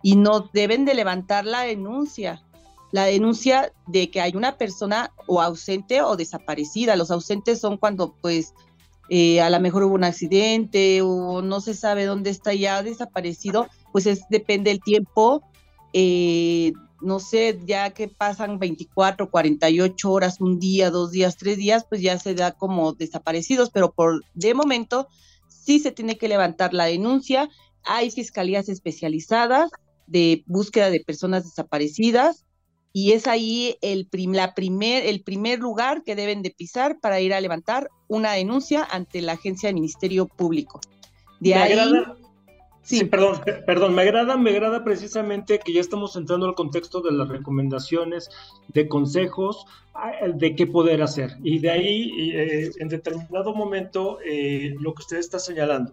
[0.00, 2.40] y nos deben de levantar la denuncia,
[2.92, 6.94] la denuncia de que hay una persona o ausente o desaparecida.
[6.94, 8.54] Los ausentes son cuando pues
[9.10, 13.66] eh, a lo mejor hubo un accidente o no se sabe dónde está ya desaparecido,
[13.90, 15.42] pues es, depende del tiempo.
[15.92, 21.86] Eh, no sé, ya que pasan 24, 48 horas, un día, dos días, tres días,
[21.88, 25.08] pues ya se da como desaparecidos, pero por de momento
[25.48, 27.48] sí se tiene que levantar la denuncia.
[27.84, 29.70] Hay fiscalías especializadas
[30.06, 32.44] de búsqueda de personas desaparecidas
[32.92, 37.34] y es ahí el, la primer, el primer lugar que deben de pisar para ir
[37.34, 40.80] a levantar una denuncia ante la agencia del Ministerio Público.
[41.40, 41.78] De ahí...
[42.88, 43.04] Sí.
[43.04, 47.28] perdón, perdón, me agrada, me agrada precisamente que ya estamos entrando al contexto de las
[47.28, 48.30] recomendaciones,
[48.68, 51.36] de consejos, ah, de qué poder hacer.
[51.42, 55.92] Y de ahí, eh, en determinado momento, eh, lo que usted está señalando.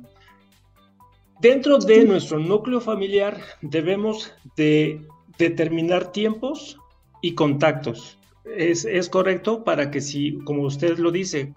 [1.42, 5.02] Dentro de nuestro núcleo familiar debemos de
[5.38, 6.78] determinar tiempos
[7.22, 8.18] y contactos.
[8.46, 11.54] Es, es correcto para que si, como usted lo dice,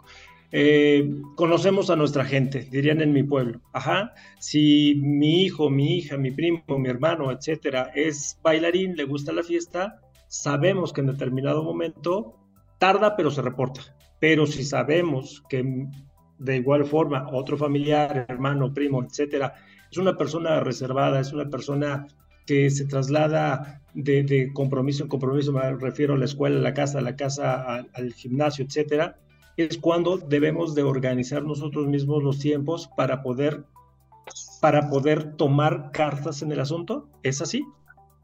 [0.51, 3.61] eh, conocemos a nuestra gente, dirían en mi pueblo.
[3.73, 9.33] Ajá, si mi hijo, mi hija, mi primo, mi hermano, etcétera, es bailarín, le gusta
[9.33, 12.37] la fiesta, sabemos que en determinado momento
[12.79, 13.83] tarda, pero se reporta.
[14.21, 15.87] Pero si sabemos que
[16.39, 19.55] de igual forma otro familiar, hermano, primo, etcétera,
[19.91, 22.07] es una persona reservada, es una persona
[22.47, 26.99] que se traslada de, compromiso en compromiso, me refiero a la escuela, a la casa,
[26.99, 29.19] a la casa, al, al gimnasio, etcétera,
[29.59, 33.64] es cuando debemos de organizar nosotros mismos los tiempos para poder,
[34.61, 37.09] para poder tomar cartas en el asunto.
[37.25, 37.66] ¿Es así?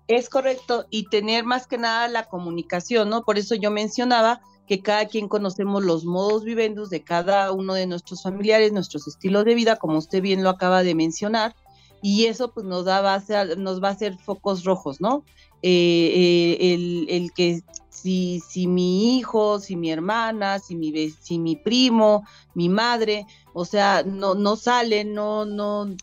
[0.07, 3.25] Es correcto, y tener más que nada la comunicación, ¿no?
[3.25, 7.87] Por eso yo mencionaba que cada quien conocemos los modos vivendus de cada uno de
[7.87, 11.57] nuestros familiares, nuestros estilos de vida, como usted bien lo acaba de mencionar,
[12.05, 15.25] y eso pues nos, da, a nos va a hacer focos rojos, ¿no?
[15.63, 16.13] Eh,
[16.61, 21.57] eh, el, el, que si, si mi hijo, si mi hermana, si mi, si mi
[21.57, 25.97] primo, mi madre, o sea, no, no sale, no, no,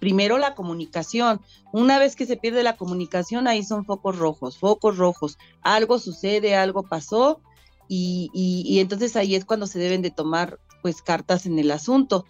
[0.00, 1.40] primero la comunicación.
[1.70, 5.38] Una vez que se pierde la comunicación, ahí son focos rojos, focos rojos.
[5.62, 7.40] Algo sucede, algo pasó,
[7.86, 12.26] y, y, entonces ahí es cuando se deben de tomar pues cartas en el asunto.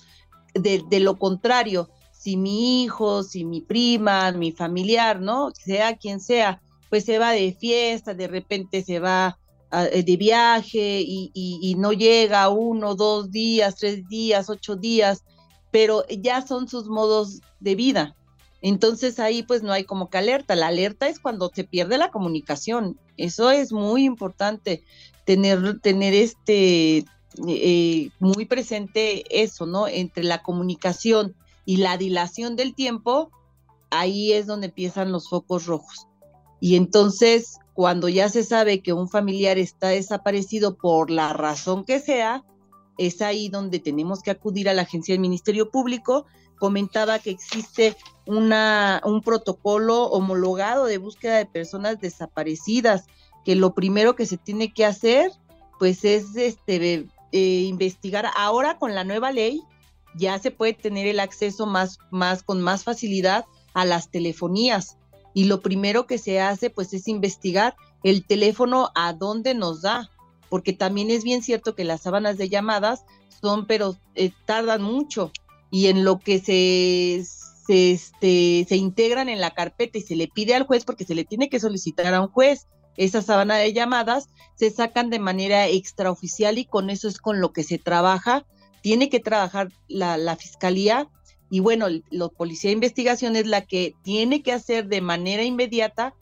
[0.52, 1.88] De, de, lo contrario,
[2.26, 5.52] si mi hijo, si mi prima, mi familiar, ¿no?
[5.54, 6.60] Sea quien sea,
[6.90, 9.38] pues se va de fiesta, de repente se va
[9.70, 15.22] ah, eh, de viaje y, no llega uno, dos días, tres días, ocho días,
[15.70, 18.16] pero ya son sus modos de vida.
[18.60, 20.56] Entonces ahí pues no hay como que alerta.
[20.56, 22.98] La alerta es cuando se pierde la comunicación.
[23.16, 24.82] Eso es muy importante,
[25.24, 27.04] tener, tener este
[27.46, 29.86] eh, muy presente eso, ¿no?
[29.86, 33.30] Entre la comunicación y la dilación del tiempo,
[33.90, 36.06] ahí es donde empiezan los focos rojos.
[36.60, 42.00] Y entonces, cuando ya se sabe que un familiar está desaparecido por la razón que
[42.00, 42.44] sea,
[42.96, 46.24] es ahí donde tenemos que acudir a la agencia del Ministerio Público.
[46.58, 47.94] Comentaba que existe
[48.26, 53.04] una, un protocolo homologado de búsqueda de personas desaparecidas,
[53.44, 55.30] que lo primero que se tiene que hacer,
[55.78, 58.30] pues es este, eh, investigar.
[58.34, 59.62] Ahora con la nueva ley
[60.16, 64.96] ya se puede tener el acceso más, más, con más facilidad a las telefonías
[65.34, 70.10] y lo primero que se hace pues es investigar el teléfono a dónde nos da,
[70.48, 73.04] porque también es bien cierto que las sábanas de llamadas
[73.42, 75.32] son, pero eh, tardan mucho
[75.70, 80.54] y en lo que se, este, se integran en la carpeta y se le pide
[80.54, 84.28] al juez, porque se le tiene que solicitar a un juez esa sábana de llamadas,
[84.54, 88.46] se sacan de manera extraoficial y con eso es con lo que se trabaja.
[88.86, 91.10] Tiene que trabajar la, fiscalía
[91.50, 96.14] y bueno, la policía de investigación es la que tiene que hacer de manera inmediata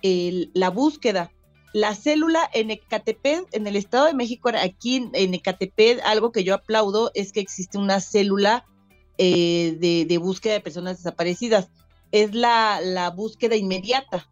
[0.00, 1.30] la búsqueda.
[1.74, 6.54] La célula en Ecatepec, en el Estado de México, aquí en Ecatepec, algo que yo
[6.54, 8.64] aplaudo es que existe una célula
[9.18, 11.68] eh, de, búsqueda de personas desaparecidas.
[12.12, 14.26] Es la, búsqueda inmediata,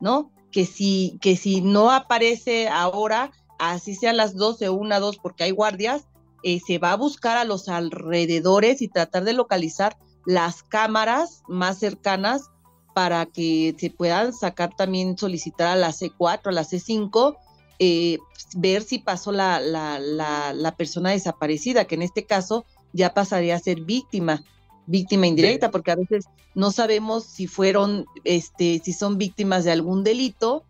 [0.00, 0.32] ¿no?
[0.50, 5.50] Que si, que si no aparece ahora, así sean las 12, una, dos, porque hay
[5.50, 6.06] guardias,
[6.48, 11.80] eh, se va a buscar a los alrededores y tratar de localizar las cámaras más
[11.80, 12.50] cercanas
[12.94, 17.36] para que se puedan sacar también, solicitar a la C4, a la C5,
[17.80, 18.18] eh,
[18.54, 23.58] ver si pasó la, la, la, persona desaparecida, que en este caso ya pasaría a
[23.58, 24.44] ser víctima,
[24.86, 30.04] víctima indirecta, porque a veces no sabemos si fueron, este, si son víctimas de algún
[30.04, 30.62] delito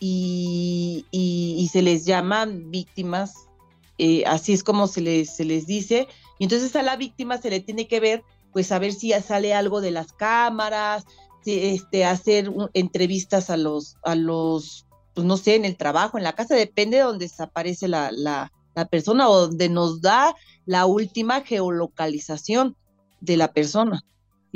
[0.00, 3.48] y, y se les llaman víctimas
[3.98, 7.50] eh, así es como se les, se les dice, y entonces a la víctima se
[7.50, 11.04] le tiene que ver, pues a ver si ya sale algo de las cámaras,
[11.46, 16.34] este, hacer entrevistas a los, a los, pues no sé, en el trabajo, en la
[16.34, 20.34] casa, depende de donde desaparece la, la, la persona o donde nos da
[20.66, 22.76] la última geolocalización
[23.20, 24.02] de la persona.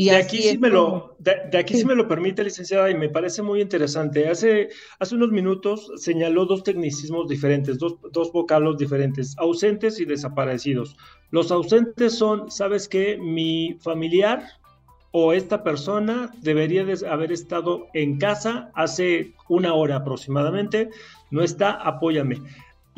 [0.00, 1.84] Y de aquí, sí me, lo, de, aquí sí.
[1.84, 4.28] me lo permite, licenciada, y me parece muy interesante.
[4.28, 4.68] Hace,
[5.00, 10.96] hace unos minutos señaló dos tecnicismos diferentes, dos, dos vocablos diferentes, ausentes y desaparecidos.
[11.32, 13.18] Los ausentes son, ¿sabes qué?
[13.18, 14.44] Mi familiar
[15.10, 20.90] o esta persona debería de haber estado en casa hace una hora aproximadamente,
[21.32, 22.40] no está, apóyame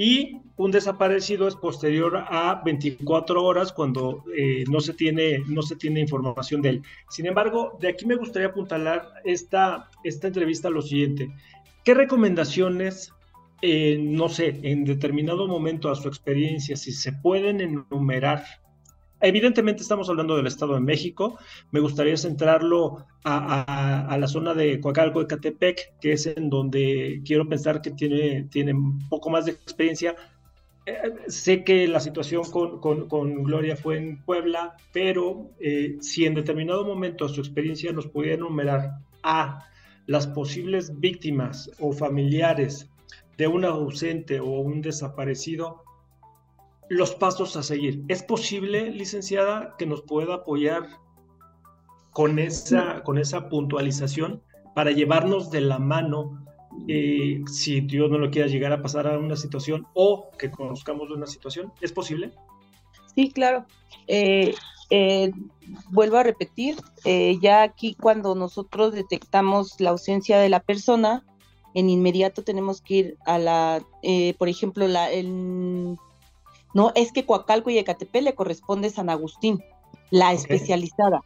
[0.01, 5.77] y un desaparecido es posterior a 24 horas cuando eh, no, se tiene, no se
[5.77, 6.83] tiene información de él.
[7.11, 11.31] Sin embargo, de aquí me gustaría apuntalar esta, esta entrevista a lo siguiente.
[11.85, 13.13] ¿Qué recomendaciones,
[13.61, 18.43] eh, no sé, en determinado momento a su experiencia, si se pueden enumerar
[19.21, 21.39] Evidentemente estamos hablando del Estado de México.
[21.73, 27.83] Me gustaría centrarlo a, la zona de Coacalco, Ecatepec, que es en donde quiero pensar
[27.83, 30.17] que tiene, tiene un poco más de experiencia.
[30.87, 30.95] Eh,
[31.29, 37.29] sé que la situación con, Gloria fue en Puebla, pero eh, si en determinado momento
[37.29, 39.67] su experiencia nos pudiera enumerar a
[40.07, 42.89] las posibles víctimas o familiares
[43.37, 45.85] de un ausente o un desaparecido,
[46.91, 48.03] los pasos a seguir.
[48.09, 50.89] ¿Es posible, licenciada, que nos pueda apoyar
[52.11, 54.43] con esa, con esa puntualización
[54.75, 56.45] para llevarnos de la mano
[56.89, 61.09] eh, si Dios no lo quiera llegar a pasar a una situación o que conozcamos
[61.09, 61.73] de una situación?
[61.81, 62.33] ¿Es posible?
[63.15, 63.67] Sí, claro.
[64.09, 64.57] Eh,
[64.91, 65.31] eh,
[65.91, 66.75] vuelvo a repetir,
[67.41, 71.25] ya aquí cuando nosotros detectamos la ausencia de la persona,
[71.73, 73.81] en inmediato tenemos que ir a la,
[74.39, 75.97] por ejemplo, la, el
[76.75, 79.63] no, es que Coacalco y Ecatepec le corresponde San Agustín,
[80.11, 81.23] la especializada.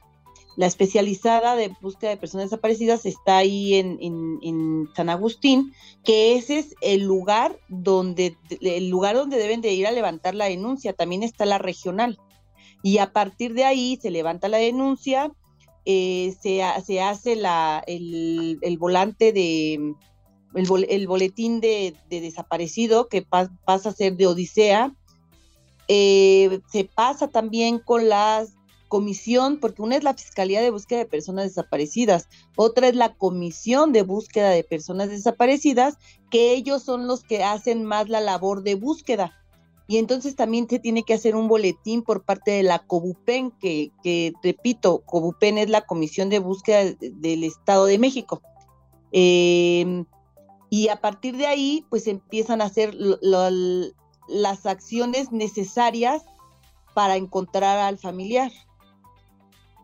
[0.57, 5.73] La especializada de búsqueda de personas desaparecidas está ahí en, San Agustín,
[6.05, 10.45] que ese es el lugar donde el lugar donde deben de ir a levantar la
[10.45, 10.93] denuncia.
[10.93, 12.19] También está la regional.
[12.83, 15.33] Y a partir de ahí se levanta la denuncia,
[15.87, 19.95] eh, se, hace la, el, volante de
[20.55, 24.95] el, boletín de, desaparecido que pasa a ser de Odisea
[25.89, 28.47] eh, se pasa también con la
[28.89, 33.93] comisión, porque una es la Fiscalía de Búsqueda de Personas Desaparecidas, otra es la Comisión
[33.93, 35.97] de Búsqueda de Personas Desaparecidas,
[36.31, 39.33] que ellos son los que hacen más la labor de búsqueda.
[39.87, 44.33] Y entonces también se tiene que hacer un boletín por parte de la COBUPEN, que,
[44.43, 48.43] repito, COBUPEN es la Comisión de Búsqueda del Estado de México.
[49.13, 50.07] Em,
[50.71, 52.95] y a partir de ahí, pues empiezan a hacer
[54.29, 56.23] las acciones necesarias
[56.95, 58.51] para encontrar al familiar.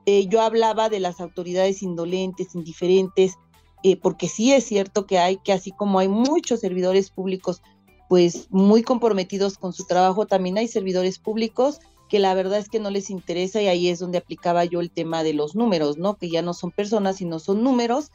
[0.07, 3.35] Eh, yo hablaba de las autoridades indolentes, indiferentes,
[3.83, 7.63] eh, porque sí es cierto que hay que así como hay muchos servidores públicos,
[8.09, 12.81] pues muy comprometidos con su trabajo, también hay servidores públicos que la verdad es que
[12.81, 16.17] no les interesa y ahí es donde aplicaba yo el tema de los números, ¿no?
[16.17, 18.11] Que ya no son personas, sino son números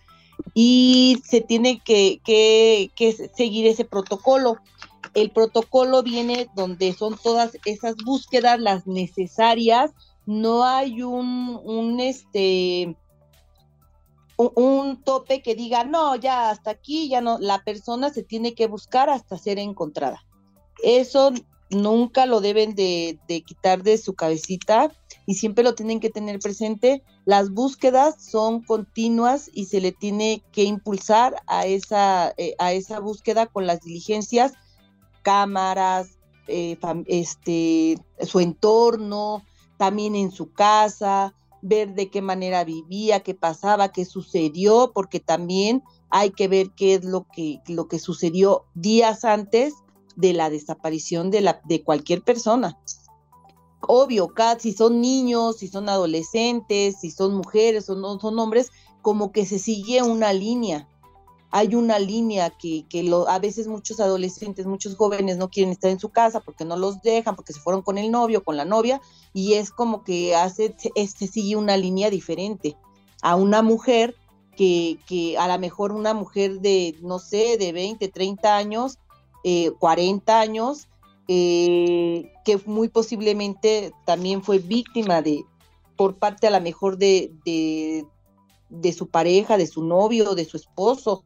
[0.54, 4.58] y se tiene que, que, que seguir ese protocolo
[5.15, 9.91] el protocolo viene donde son todas esas búsquedas las necesarias,
[10.25, 12.95] no hay un, un este
[14.38, 18.67] un, tope que diga, no, ya hasta aquí, ya no, la persona se tiene que
[18.67, 20.25] buscar hasta ser encontrada.
[20.84, 21.32] Eso
[21.69, 24.91] nunca lo deben de, quitar de su cabecita
[25.25, 27.01] y siempre lo tienen que tener presente.
[27.23, 32.99] Las búsquedas son continuas y se le tiene que impulsar a esa, eh, a esa
[32.99, 34.51] búsqueda con las diligencias
[35.26, 39.44] cámaras, eh, este, su entorno,
[39.78, 41.34] también en su casa,
[41.64, 46.94] ver de qué manera vivía, qué pasaba, qué sucedió, porque también hay que ver qué
[46.94, 49.74] es lo que, lo que sucedió días antes
[50.16, 52.80] de la desaparición de, la, de cualquier persona.
[53.82, 59.32] Obvio, si son niños, si son adolescentes, si son mujeres o no son hombres, como
[59.32, 60.88] que se sigue una línea
[61.56, 66.01] hay una línea que, lo, a veces muchos adolescentes, muchos jóvenes no quieren estar en
[66.01, 68.99] su casa porque no los dejan, porque se fueron con el novio, con la novia,
[69.32, 72.76] y es como que hace, este sigue una línea diferente
[73.22, 74.18] a una mujer
[74.58, 78.99] que, que a lo mejor una mujer de, no sé, de 20, 30 años,
[79.80, 80.89] 40 eh, años,
[81.30, 85.45] eh, que muy posiblemente también fue víctima de,
[85.95, 88.06] por parte a lo mejor de, de,
[88.68, 91.24] de su pareja, de su novio, de su esposo,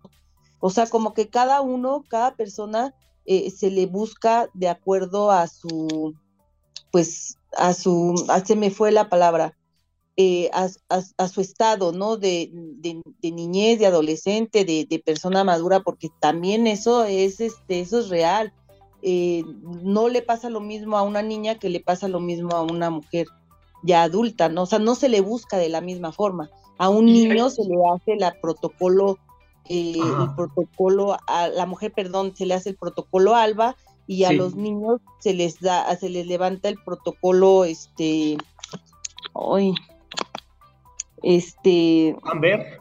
[0.60, 2.94] o sea, como que cada uno, cada persona
[3.26, 6.16] eh, se le busca de acuerdo a su,
[6.92, 9.56] pues, a su, a, se me fue la palabra,
[10.18, 12.18] eh, a, su estado, ¿no?
[12.18, 12.52] De,
[13.22, 18.52] niñez, de adolescente, de, persona madura, porque también eso es, este, eso es real.
[19.02, 19.44] Eh,
[19.82, 22.90] no le pasa lo mismo a una niña que le pasa lo mismo a una
[22.90, 23.28] mujer
[23.82, 24.64] ya adulta, ¿no?
[24.64, 26.50] O sea, no se le busca de la misma forma.
[26.78, 29.18] A un niño se le hace la protocolo,
[29.66, 33.76] eh, el protocolo, a la mujer, perdón, se le hace el protocolo ALBA
[34.08, 38.38] y a los niños se les da, se les levanta el protocolo, este,
[39.34, 39.76] hoy,
[41.22, 42.16] este...
[42.24, 42.80] Amber.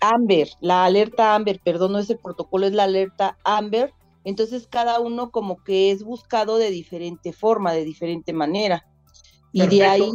[0.00, 3.92] Amber, la alerta Amber, perdón, no es el protocolo, es la alerta Amber.
[4.24, 8.84] Entonces cada uno como que es buscado de diferente forma, de diferente manera.
[9.52, 10.10] Y de ahí,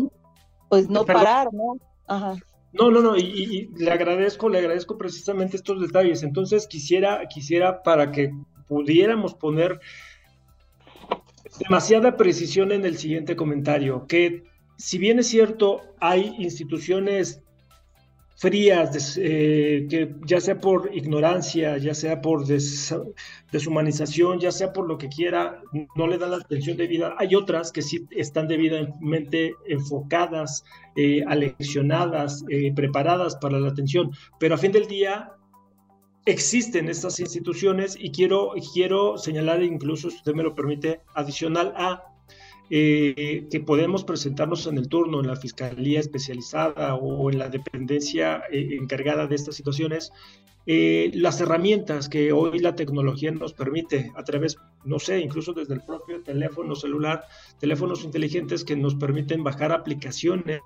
[0.68, 1.78] pues no parar, ¿no?
[2.07, 2.36] Ajá.
[2.72, 6.24] No, no, no, y, le agradezco, le agradezco precisamente estos detalles.
[6.24, 8.32] Entonces quisiera, quisiera para que
[8.67, 9.80] pudiéramos poner
[11.59, 14.43] demasiada precisión en el siguiente comentario, que
[14.78, 17.43] si bien es cierto, hay instituciones
[18.39, 22.45] frías, eh, que ya sea por ignorancia, ya sea por
[23.51, 25.61] deshumanización, ya sea por lo que quiera,
[25.95, 27.15] no le dan la atención debida.
[27.17, 30.63] Hay otras que sí están debidamente enfocadas,
[30.95, 35.33] eh, aleccionadas, eh, preparadas para la atención, pero a fin del día
[36.25, 42.05] existen estas instituciones y quiero, quiero señalar incluso, si usted me lo permite, adicional a
[42.70, 48.43] eh, que podemos presentarnos en el turno en la fiscalía especializada o en la dependencia
[48.51, 50.11] eh, encargada de estas situaciones,
[50.67, 55.74] eh, las herramientas que hoy la tecnología nos permite a través, no sé, incluso desde
[55.74, 57.24] el propio teléfono celular,
[57.59, 60.61] teléfonos inteligentes que nos permiten bajar aplicaciones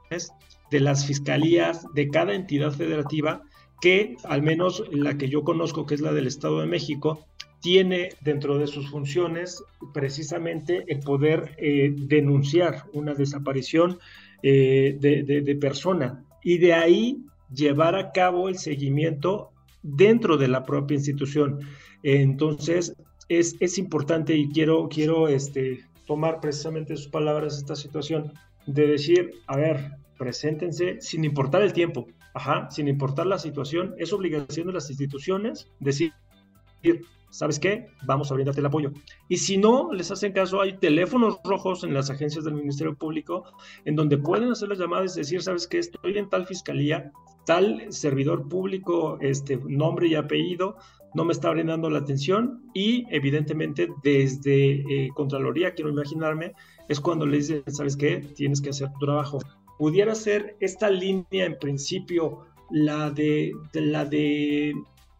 [0.72, 3.43] de las fiscalías de cada entidad federativa
[3.84, 7.28] que al menos la que yo conozco, que es la del Estado de México,
[7.64, 13.99] tiene dentro de sus funciones precisamente el poder eh, denunciar una desaparición
[14.41, 17.24] eh, de, persona y de ahí
[17.55, 19.51] llevar a cabo el seguimiento
[19.82, 21.61] dentro de la propia institución.
[22.03, 22.97] Entonces,
[23.30, 28.34] es, es importante y quiero, quiero este, tomar precisamente sus palabras esta situación
[28.66, 34.11] de decir, a ver, preséntense sin importar el tiempo, ajá, sin importar la situación, es
[34.11, 36.11] obligación de las instituciones decir,
[37.34, 37.88] ¿sabes qué?
[38.05, 38.91] Vamos a brindarte el apoyo.
[39.27, 43.43] Y si no les hacen caso, hay teléfonos rojos en las agencias del Ministerio Público
[43.86, 45.79] en donde pueden hacer las llamadas y decir, ¿sabes qué?
[45.79, 47.11] Estoy en tal fiscalía,
[47.45, 50.77] tal servidor público, este nombre y apellido,
[51.15, 56.53] no me está brindando la atención y evidentemente desde eh, Contraloría, quiero imaginarme,
[56.88, 58.17] es cuando le dicen, ¿sabes qué?
[58.36, 59.39] Tienes que hacer tu trabajo.
[59.79, 64.73] Pudiera ser esta línea en principio la de la de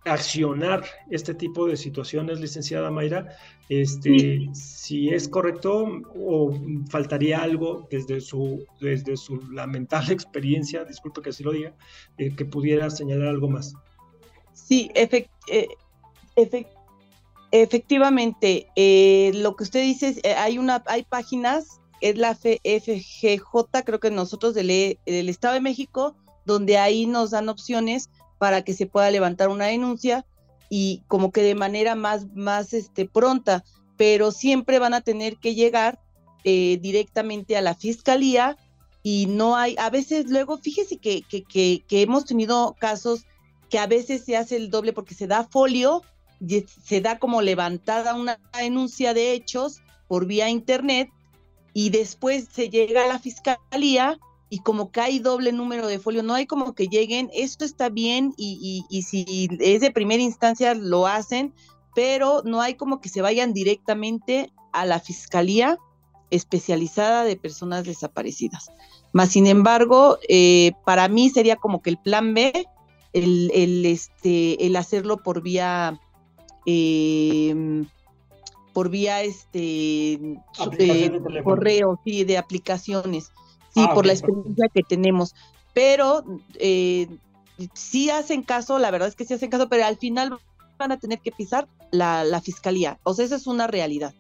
[0.06, 3.38] accionar este tipo de situaciones, licenciada Mayra,
[3.70, 6.54] este, si es correcto o
[6.90, 11.74] faltaría algo desde su, desde su lamentable experiencia, disculpe que así lo diga,
[12.18, 13.74] eh, que pudiera señalar algo más.
[14.54, 15.68] Sí, eh,
[17.52, 24.12] efectivamente, eh, lo que usted dice, hay, una, hay páginas, es la FGJ, creo que
[24.12, 28.10] nosotros del, del Estado de México, donde ahí nos dan opciones
[28.44, 30.26] para que se pueda levantar una denuncia
[30.70, 33.64] y como que de manera más, más este, pronta,
[33.96, 36.02] pero siempre van a tener que llegar
[36.44, 38.58] eh, directamente a la fiscalía
[39.02, 41.46] y no hay, a veces luego, fíjese que, que,
[41.88, 43.26] que, hemos tenido casos
[43.70, 46.02] que a veces se hace el doble porque se da folio,
[46.46, 51.10] y se da como levantada una denuncia de hechos por vía internet
[51.74, 54.20] y después se llega a la fiscalía
[54.54, 57.90] y como que hay doble número de folio, no hay como que lleguen, esto está
[57.90, 61.56] bien y, si es de primera instancia lo hacen,
[61.96, 65.80] pero no hay como que se vayan directamente a la fiscalía
[66.30, 68.70] especializada de personas desaparecidas.
[69.12, 72.68] Más sin embargo, eh, para mí sería como que el plan B,
[73.14, 76.00] el, este, el hacerlo por vía
[76.68, 77.88] em,
[78.72, 81.12] por vía este eh,
[81.44, 83.32] correo, sí, de aplicaciones
[83.74, 85.34] sí, ah, por la experiencia que tenemos.
[85.74, 86.24] Pero
[86.56, 87.08] eh,
[87.74, 90.38] sí hacen caso, la verdad es que sí hacen caso, pero al final
[90.78, 93.00] van a tener que pisar la, fiscalía.
[93.04, 94.14] O sea, esa es una realidad.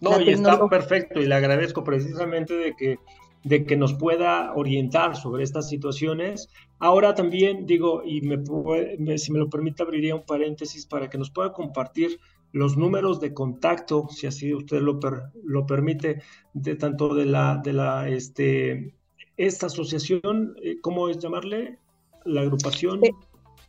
[0.00, 2.98] No, y está perfecto, y le agradezco precisamente de que,
[3.44, 6.48] de que nos pueda orientar sobre estas situaciones.
[6.78, 11.30] Ahora también digo, y me, si me lo permite, abriría un paréntesis para que nos
[11.30, 12.18] pueda compartir
[12.52, 14.98] los números de contacto, si así usted lo,
[15.44, 18.94] lo permite, de tanto de la, de la este,
[19.40, 21.78] esta asociación, eh, ¿cómo es llamarle?
[22.26, 23.02] La agrupación.
[23.04, 23.12] Eh,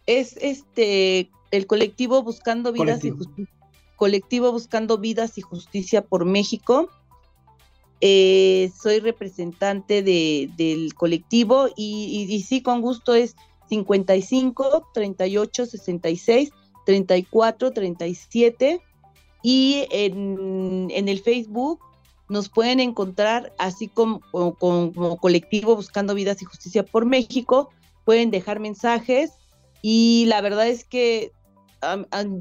[0.06, 3.54] es este el colectivo Buscando Vidas y Justicia.
[3.96, 6.90] Colectivo Buscando Vidas y Justicia por México.
[8.02, 13.36] eh, soy representante del colectivo y, y, sí, con gusto es
[13.70, 16.52] 55 38 66
[16.86, 18.82] 34 37
[19.44, 21.80] y en, en el Facebook
[22.32, 27.70] nos pueden encontrar así como, como, colectivo Buscando Vidas y Justicia por México,
[28.06, 29.34] pueden dejar mensajes
[29.82, 31.34] y la verdad es que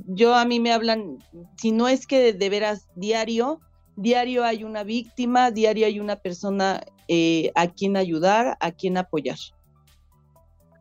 [0.07, 1.19] yo a mí me hablan,
[1.57, 3.61] si no es que de, veras diario,
[3.97, 9.39] diario hay una víctima, diario hay una persona eh, a quien ayudar, a quien apoyar.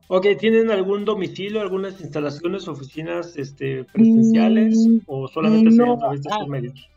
[0.09, 6.21] Ok, ¿tienen algún domicilio, algunas instalaciones, oficinas este, presenciales mm, o solamente se a través
[6.21, 6.89] de estos ah, medios?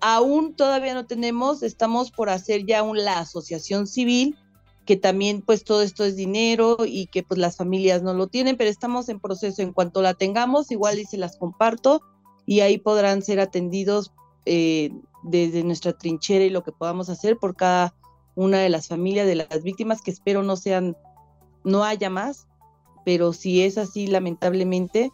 [0.00, 4.36] Aún todavía no tenemos, estamos por hacer ya una asociación civil,
[4.84, 8.56] que también pues todo esto es dinero y que pues las familias no lo tienen,
[8.56, 9.62] pero estamos en proceso.
[9.62, 12.02] En cuanto la tengamos, igual y se las comparto
[12.46, 14.12] y ahí podrán ser atendidos
[14.44, 14.92] eh,
[15.24, 17.94] desde nuestra trinchera y lo que podamos hacer por cada
[18.36, 20.96] una de las familias de las víctimas, que espero no sean,
[21.64, 22.46] no haya más,
[23.04, 25.10] pero si es así, lamentablemente,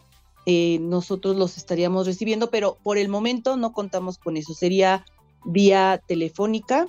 [0.47, 4.55] eh, nosotros los estaríamos recibiendo, pero por el momento no contamos con eso.
[4.55, 5.05] Sería
[5.45, 6.87] vía telefónica,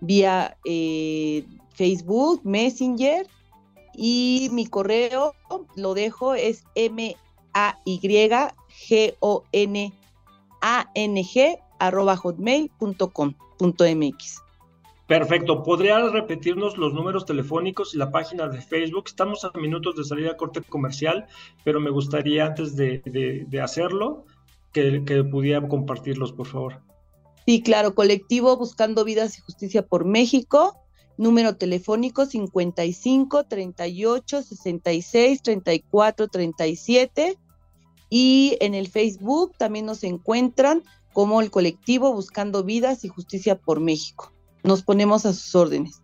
[0.00, 1.44] vía eh,
[1.74, 3.26] Facebook, Messenger
[3.94, 5.34] y mi correo
[5.76, 7.16] lo dejo es m
[7.54, 9.92] a y g o n
[10.60, 14.47] a n g arroba hotmail.com.mx.
[15.08, 15.62] Perfecto.
[15.62, 19.04] ¿Podría repetirnos los números telefónicos y la página de Facebook?
[19.06, 21.26] Estamos a minutos de salir a corte comercial,
[21.64, 24.26] pero me gustaría antes de, hacerlo
[24.70, 26.82] que, que pudiera compartirlos, por favor.
[27.46, 27.94] Sí, claro.
[27.94, 30.76] Colectivo Buscando Vidas y Justicia por México.
[31.16, 37.38] Número telefónico 55 38 66 34 37.
[38.10, 40.82] Y en el Facebook también nos encuentran
[41.14, 44.34] como el colectivo Buscando Vidas y Justicia por México
[44.64, 46.02] nos ponemos a sus órdenes.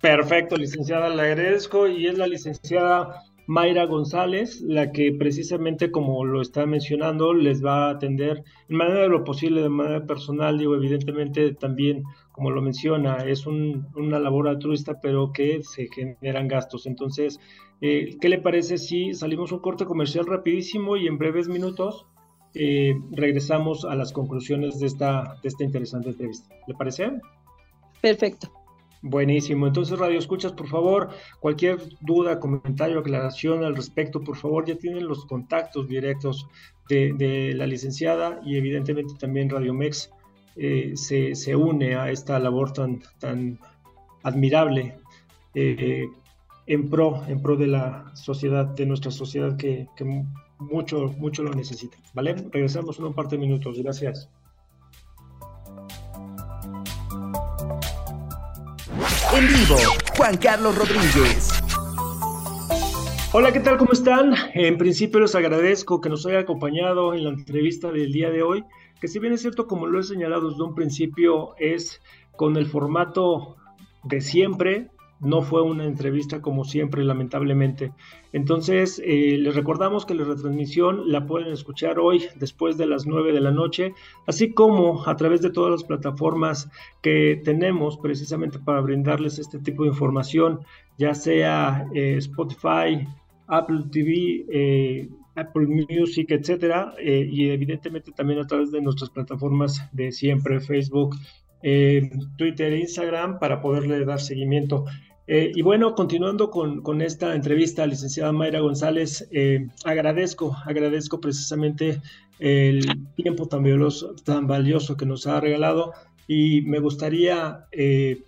[0.00, 6.40] Perfecto, licenciada, le agradezco y es la licenciada Mayra González, la que precisamente como lo
[6.40, 10.74] está mencionando, les va a atender en manera de lo posible, de manera personal, digo,
[10.74, 16.86] evidentemente también, como lo menciona, es una labor altruista, pero que se generan gastos.
[16.86, 17.38] Entonces,
[17.80, 22.06] eh, ¿qué le parece si salimos un corte comercial rapidísimo y en breves minutos
[22.54, 26.54] eh, regresamos a las conclusiones de esta, de esta interesante entrevista?
[26.66, 27.12] ¿Le parece?
[28.04, 28.52] Perfecto.
[29.00, 29.66] Buenísimo.
[29.66, 31.08] Entonces, Radio Escuchas, por favor,
[31.40, 36.46] cualquier duda, comentario, aclaración al respecto, por favor, ya tienen los contactos directos
[36.90, 40.10] de, la licenciada y evidentemente también Radio Mex
[40.56, 43.58] eh, se, une a esta labor tan, tan
[44.22, 44.98] admirable
[45.54, 46.06] eh,
[46.66, 50.04] en pro, en pro de la sociedad, de nuestra sociedad que, que
[50.58, 51.96] mucho, mucho lo necesita.
[52.12, 52.34] ¿Vale?
[52.52, 53.78] Regresamos en un par de minutos.
[53.82, 54.28] Gracias.
[59.36, 59.76] En vivo,
[60.16, 61.48] Juan Carlos Rodríguez.
[63.32, 63.78] Hola, ¿qué tal?
[63.78, 64.32] ¿Cómo están?
[64.54, 68.64] En principio les agradezco que nos haya acompañado en la entrevista del día de hoy,
[69.00, 72.00] que si bien es cierto, como lo he señalado desde un principio, es
[72.36, 73.56] con el formato
[74.04, 74.88] de siempre,
[75.24, 77.92] no fue una entrevista como siempre, lamentablemente.
[78.32, 83.32] Entonces, eh, les recordamos que la retransmisión la pueden escuchar hoy después de las 9
[83.32, 83.94] de la noche,
[84.26, 86.70] así como a través de todas las plataformas
[87.00, 90.60] que tenemos precisamente para brindarles este tipo de información,
[90.98, 93.06] ya sea eh, Spotify,
[93.46, 100.12] Apple TV, eh, Apple Music, etcétera, y evidentemente también a través de nuestras plataformas de
[100.12, 101.16] siempre, Facebook,
[102.36, 104.84] Twitter e Instagram, para poderle dar seguimiento.
[105.26, 112.02] Eh, y bueno, continuando con, esta entrevista, licenciada Mayra González, eh, agradezco, agradezco precisamente
[112.38, 112.84] el
[113.16, 115.92] tiempo tan valioso, tan valioso que nos ha regalado
[116.26, 118.22] y me gustaría, eh,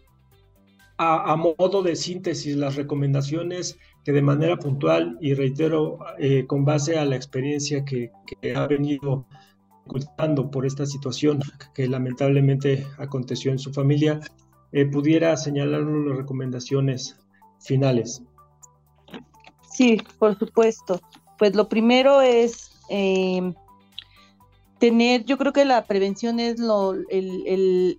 [0.96, 5.98] a, modo de síntesis, las recomendaciones que de manera puntual y reitero,
[6.46, 9.26] con base a la experiencia que, que ha venido
[9.84, 11.40] ocultando por esta situación
[11.74, 14.20] que lamentablemente aconteció en su familia,
[14.76, 17.16] eh, pudiera señalarnos las recomendaciones
[17.60, 18.22] finales.
[19.72, 21.00] Sí, por supuesto.
[21.38, 23.54] Pues lo primero es eh,
[24.78, 26.94] tener, yo creo que la prevención es lo,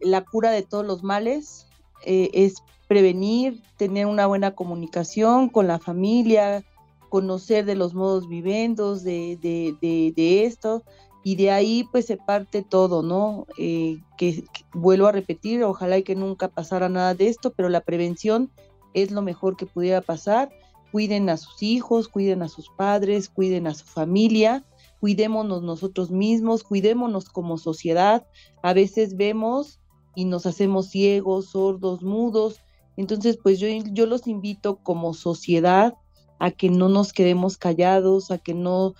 [0.01, 1.65] la cura de todos los males,
[2.05, 6.63] eh, es prevenir, tener una buena comunicación con la familia,
[7.09, 10.84] conocer de los modos vivendos de, de, de, de esto,
[11.28, 13.47] y de ahí pues se parte todo, ¿no?
[13.57, 17.82] Eh, que, vuelvo a repetir, ojalá y que nunca pasara nada de esto, pero la
[17.82, 18.49] prevención
[18.93, 20.49] es lo mejor que pudiera pasar.
[20.93, 24.63] Cuiden a sus hijos, cuiden a sus padres, cuiden a su familia,
[25.01, 28.25] cuidémonos nosotros mismos, cuidémonos como sociedad.
[28.63, 29.82] A veces vemos
[30.15, 32.61] y nos hacemos ciegos, sordos, mudos.
[32.95, 35.93] Entonces, pues yo, yo los invito como sociedad
[36.39, 38.93] a que no nos quedemos callados, a que no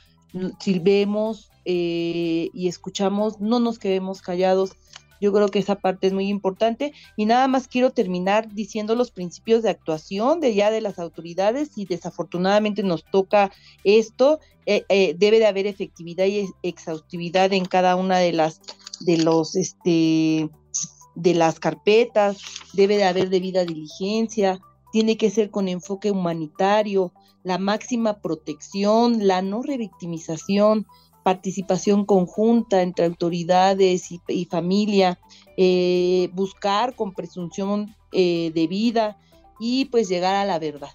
[0.60, 4.72] silbemos eh, y escuchamos, no nos quedemos callados.
[5.20, 6.94] Yo creo que esa parte es muy importante.
[7.18, 11.72] Y nada más quiero terminar diciendo los principios de actuación de ya de las autoridades.
[11.76, 13.52] Si desafortunadamente nos toca
[13.84, 18.62] esto, eh, eh, debe de haber efectividad y exhaustividad en cada una de las
[19.02, 20.50] de los este
[21.16, 22.38] de las carpetas,
[22.72, 24.62] debe de haber debida diligencia,
[24.94, 27.12] tiene que ser con enfoque humanitario,
[27.44, 30.86] la máxima protección, la no revictimización,
[31.28, 35.20] participación conjunta entre autoridades y, familia,
[35.58, 39.18] eh, buscar con presunción eh, de vida
[39.60, 40.92] y pues llegar a la verdad.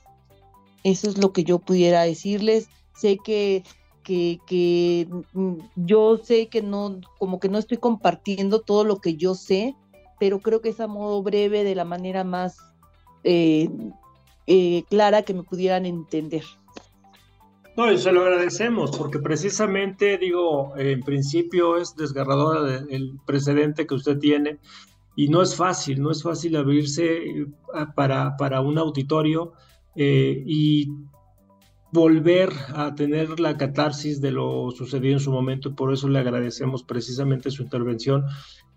[0.85, 2.71] Eso es lo que yo pudiera decirles.
[2.95, 3.63] Sé que,
[4.05, 9.35] que, mm, yo sé que no, como que no estoy compartiendo todo lo que yo
[9.35, 9.77] sé,
[10.19, 12.57] pero creo que es a modo breve de la manera más
[13.23, 13.69] eh,
[14.47, 16.45] eh, clara que me pudieran entender.
[17.75, 23.95] No, y se lo agradecemos, porque precisamente, digo, en principio es desgarrador el precedente que
[23.95, 24.59] usted tiene,
[25.17, 27.47] y no es fácil, no es fácil abrirse eh,
[27.95, 29.53] para, para un auditorio
[29.97, 30.89] eh, y
[31.93, 36.19] volver a tener la catarsis de lo sucedido en su momento, y por eso le
[36.19, 38.25] agradecemos precisamente su intervención.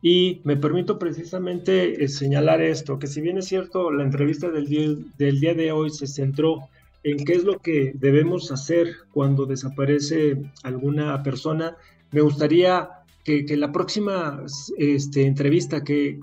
[0.01, 4.67] Y me permito precisamente eh, señalar esto, que si bien es cierto, la entrevista del
[4.67, 6.69] día, del día de hoy se centró
[7.05, 11.77] en qué es lo que debemos hacer cuando desaparece alguna persona,
[12.09, 12.89] me gustaría
[13.23, 14.43] que, la próxima
[14.77, 16.19] este, entrevista, que,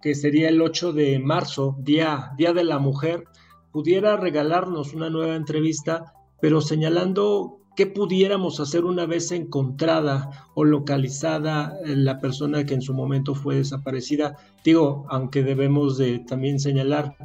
[0.00, 3.24] que, sería el 8 de marzo, día, día de la Mujer,
[3.70, 11.76] pudiera regalarnos una nueva entrevista, pero señalando ¿Qué pudiéramos hacer una vez encontrada o localizada
[11.84, 14.36] la persona que en su momento fue desaparecida?
[14.62, 17.16] Digo, aunque debemos de también señalar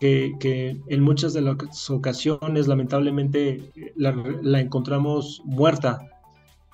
[0.00, 6.00] que, en muchas de las ocasiones lamentablemente la, encontramos muerta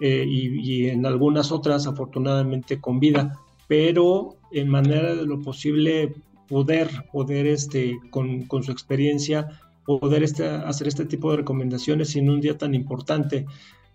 [0.00, 6.14] eh, y, en algunas otras afortunadamente con vida, pero en manera de lo posible
[6.48, 12.30] poder, poder este, con, con su experiencia, poder este, hacer este tipo de recomendaciones en
[12.30, 13.46] un día tan importante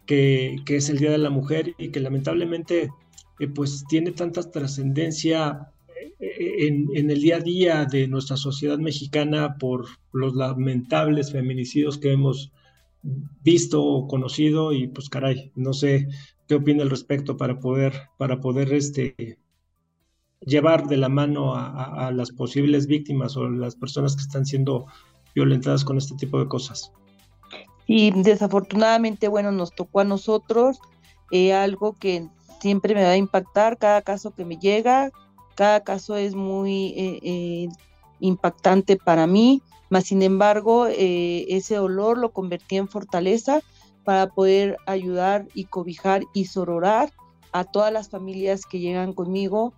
[0.05, 2.91] que, que es el Día de la Mujer y que lamentablemente
[3.39, 5.80] eh, pues tiene tanta trascendencia eh,
[6.21, 12.11] en, en, el día a día de nuestra sociedad mexicana por los lamentables feminicidios que
[12.13, 12.51] hemos
[13.43, 16.07] visto o conocido y pues caray, no sé
[16.47, 19.39] qué opina al respecto para poder, para poder este,
[20.41, 24.85] llevar de la mano a, a las posibles víctimas o las personas que están siendo
[25.33, 26.91] violentadas con este tipo de cosas.
[27.87, 30.79] Y desafortunadamente, bueno, nos tocó a nosotros
[31.31, 32.27] eh, algo que
[32.61, 35.11] siempre me va a impactar, cada caso que me llega,
[35.55, 37.69] cada caso es muy eh, eh,
[38.19, 43.61] impactante para mí, mas sin embargo, ese dolor lo convertí en fortaleza
[44.05, 47.11] para poder ayudar y cobijar y sororar
[47.51, 49.73] a todas las familias que llegan conmigo,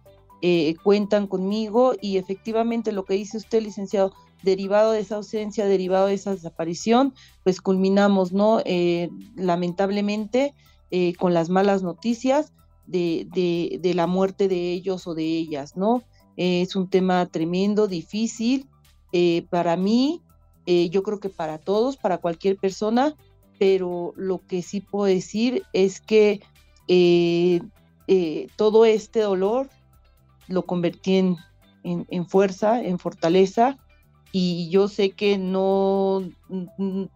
[0.83, 4.13] cuentan conmigo y efectivamente lo que dice usted, licenciado,
[4.43, 7.13] derivado de esa ausencia, derivado de esa desaparición,
[7.43, 8.61] pues culminamos, ¿no?
[8.65, 10.53] Eh, lamentablemente,
[10.91, 12.53] eh, con las malas noticias
[12.85, 16.03] de, de, la muerte de ellos o de ellas, ¿no?
[16.35, 18.67] es un tema tremendo, difícil
[19.11, 20.21] eh, para mí,
[20.65, 23.15] yo creo que para todos, para cualquier persona,
[23.59, 26.41] pero lo que sí puedo decir es que
[28.55, 29.69] todo este dolor
[30.47, 31.37] lo convertí en,
[31.83, 33.77] en fuerza, en fortaleza,
[34.35, 36.23] y yo sé que no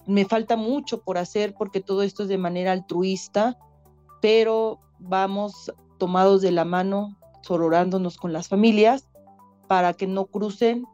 [0.05, 3.57] me falta mucho por hacer porque todo esto es de manera altruista,
[4.21, 9.07] pero vamos tomados de la mano, sororándonos con las familias
[9.67, 10.85] para que no crucen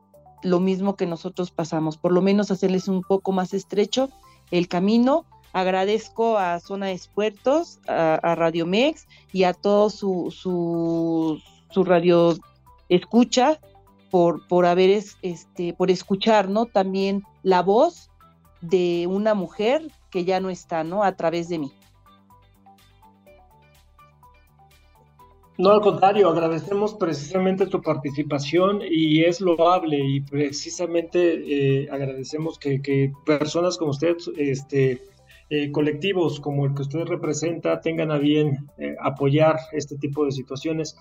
[0.43, 4.09] lo mismo que nosotros pasamos, por lo menos hacerles un poco más estrecho
[4.51, 5.25] el camino.
[5.53, 6.99] Agradezco a Zona de
[7.87, 11.39] a, Radio Mex y a todo su, su,
[11.69, 12.35] su radio
[12.89, 13.59] escucha
[14.09, 16.65] por, por haber, este, por escuchar, ¿no?
[16.65, 18.09] También la voz
[18.61, 21.03] de una mujer que ya no está, ¿no?
[21.03, 21.71] A través de mí.
[25.55, 33.11] No, al contrario, agradecemos precisamente tu participación y es loable y precisamente eh, agradecemos que,
[33.23, 34.99] personas como usted, este,
[35.51, 40.31] eh, colectivos como el que usted representa, tengan a bien eh, apoyar este tipo de
[40.31, 40.97] situaciones.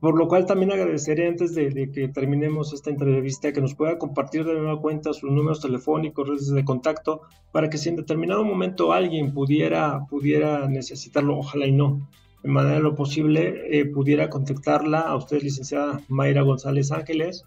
[0.00, 4.44] Por lo cual también agradeceré antes de, que terminemos esta entrevista que nos pueda compartir
[4.44, 8.92] de nueva cuenta sus números telefónicos, redes de contacto, para que si en determinado momento
[8.92, 12.06] alguien pudiera, pudiera necesitarlo, ojalá y no,
[12.44, 17.44] en manera lo posible, eh, pudiera contactarla a usted, licenciada Mayra González Ángeles,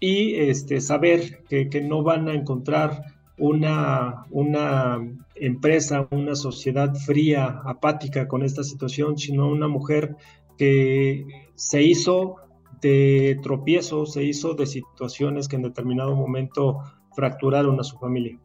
[0.00, 3.04] y este, saber que, que no van a encontrar
[3.38, 4.98] una, una
[5.36, 10.16] empresa, una sociedad fría, apática con esta situación, sino una mujer
[10.58, 11.24] que
[11.54, 12.36] se hizo
[12.80, 16.78] de tropiezos, se hizo de situaciones que en determinado momento
[17.14, 18.40] fracturaron a su familia.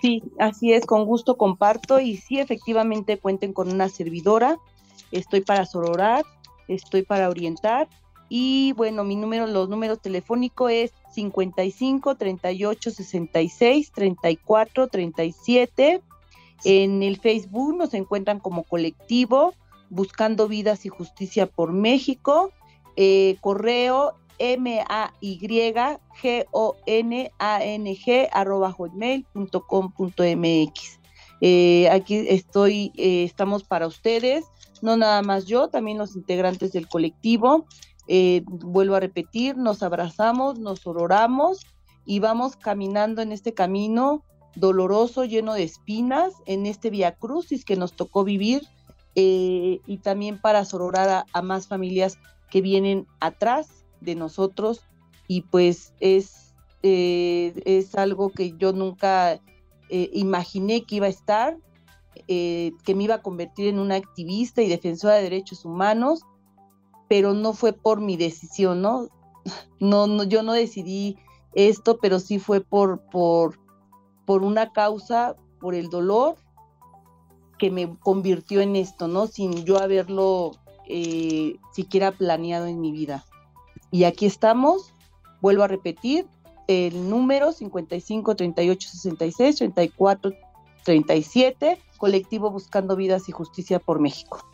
[0.00, 4.58] Sí, así es, con gusto comparto y sí, efectivamente cuenten con una servidora.
[5.12, 6.24] Estoy para sororar,
[6.68, 7.88] estoy para orientar
[8.32, 16.00] y bueno, mi número, los números telefónicos es 55 38 66 34 37.
[16.62, 19.52] En el Facebook nos encuentran como colectivo
[19.90, 22.52] Buscando Vidas y Justicia por México.
[22.94, 25.72] Eh, correo m a y g
[26.50, 30.98] o n a n g arroba hotmail.com.mx.
[31.42, 34.44] Eh, aquí estoy, eh, estamos para ustedes,
[34.82, 37.66] no nada más yo, también los integrantes del colectivo.
[38.08, 41.64] Eh, vuelvo a repetir, nos abrazamos, nos oramos
[42.04, 44.24] y vamos caminando en este camino
[44.56, 48.66] doloroso, lleno de espinas, en este via crucis que nos tocó vivir
[49.14, 52.18] eh, y también para sororar a, más familias
[52.50, 54.82] que vienen atrás de nosotros
[55.28, 59.40] y pues es, eh, es algo que yo nunca
[59.90, 61.56] imaginé que iba a estar,
[62.28, 66.22] que me iba a convertir en una activista y defensora de derechos humanos
[67.10, 69.08] pero no fue por mi decisión, ¿no?
[69.80, 71.18] No, yo no decidí
[71.54, 73.58] esto, pero sí fue por, por,
[74.26, 76.36] por una causa, por el dolor
[77.58, 79.26] que me convirtió en esto, ¿no?
[79.26, 80.52] Sin yo haberlo
[80.88, 83.24] eh, siquiera planeado en mi vida.
[83.90, 84.94] Y aquí estamos,
[85.40, 86.26] vuelvo a repetir,
[86.68, 90.32] el número 55 38 66 34
[90.84, 94.46] 37, colectivo Buscando Vidas y Justicia por México.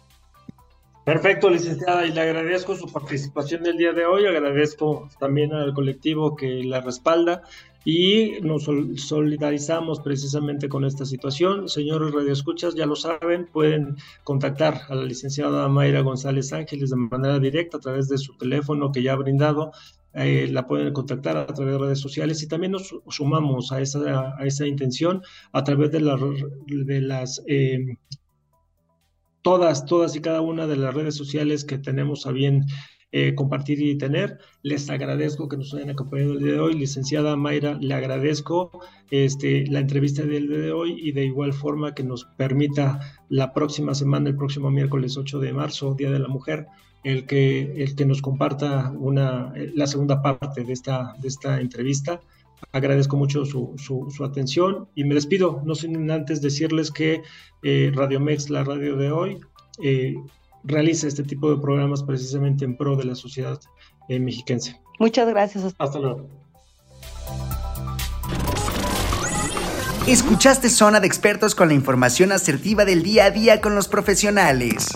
[1.04, 6.34] Perfecto, licenciada, y le agradezco su participación el día de hoy, agradezco también al colectivo
[6.34, 7.42] que la respalda
[7.88, 11.68] y nos solidarizamos precisamente con esta situación.
[11.68, 17.38] Señores radioescuchas, ya lo saben, pueden contactar a la licenciada Mayra González Ángeles de manera
[17.38, 19.70] directa a través de su teléfono que ya ha brindado.
[20.14, 24.34] Eh, la pueden contactar a través de redes sociales y también nos sumamos a esa,
[24.36, 25.22] a esa intención
[25.52, 26.00] a través de,
[26.66, 27.98] de las eh,
[29.42, 32.64] todas, todas y cada una de las redes sociales que tenemos a bien
[33.12, 34.38] eh, compartir y tener.
[34.62, 36.74] Les agradezco que nos hayan acompañado el día de hoy.
[36.74, 38.70] Licenciada Mayra, le agradezco
[39.10, 43.54] este, la entrevista del día de hoy y de igual forma que nos permita la
[43.54, 46.66] próxima semana, el próximo miércoles 8 de marzo, Día de la Mujer,
[47.04, 52.20] el que, el que nos comparta una, la segunda parte de esta, de esta entrevista.
[52.72, 57.22] Agradezco mucho su, su, atención y me despido, no sin antes decirles que
[57.62, 59.38] eh, Radio Mex, la radio de hoy,
[59.82, 60.16] eh,
[60.66, 63.58] realiza este tipo de programas precisamente en pro de la sociedad
[64.08, 64.80] eh, mexiquense.
[64.98, 65.74] Muchas gracias.
[65.78, 66.28] Hasta luego.
[70.06, 74.86] Escuchaste Zona de Expertos con la información asertiva del día a día con los profesionales.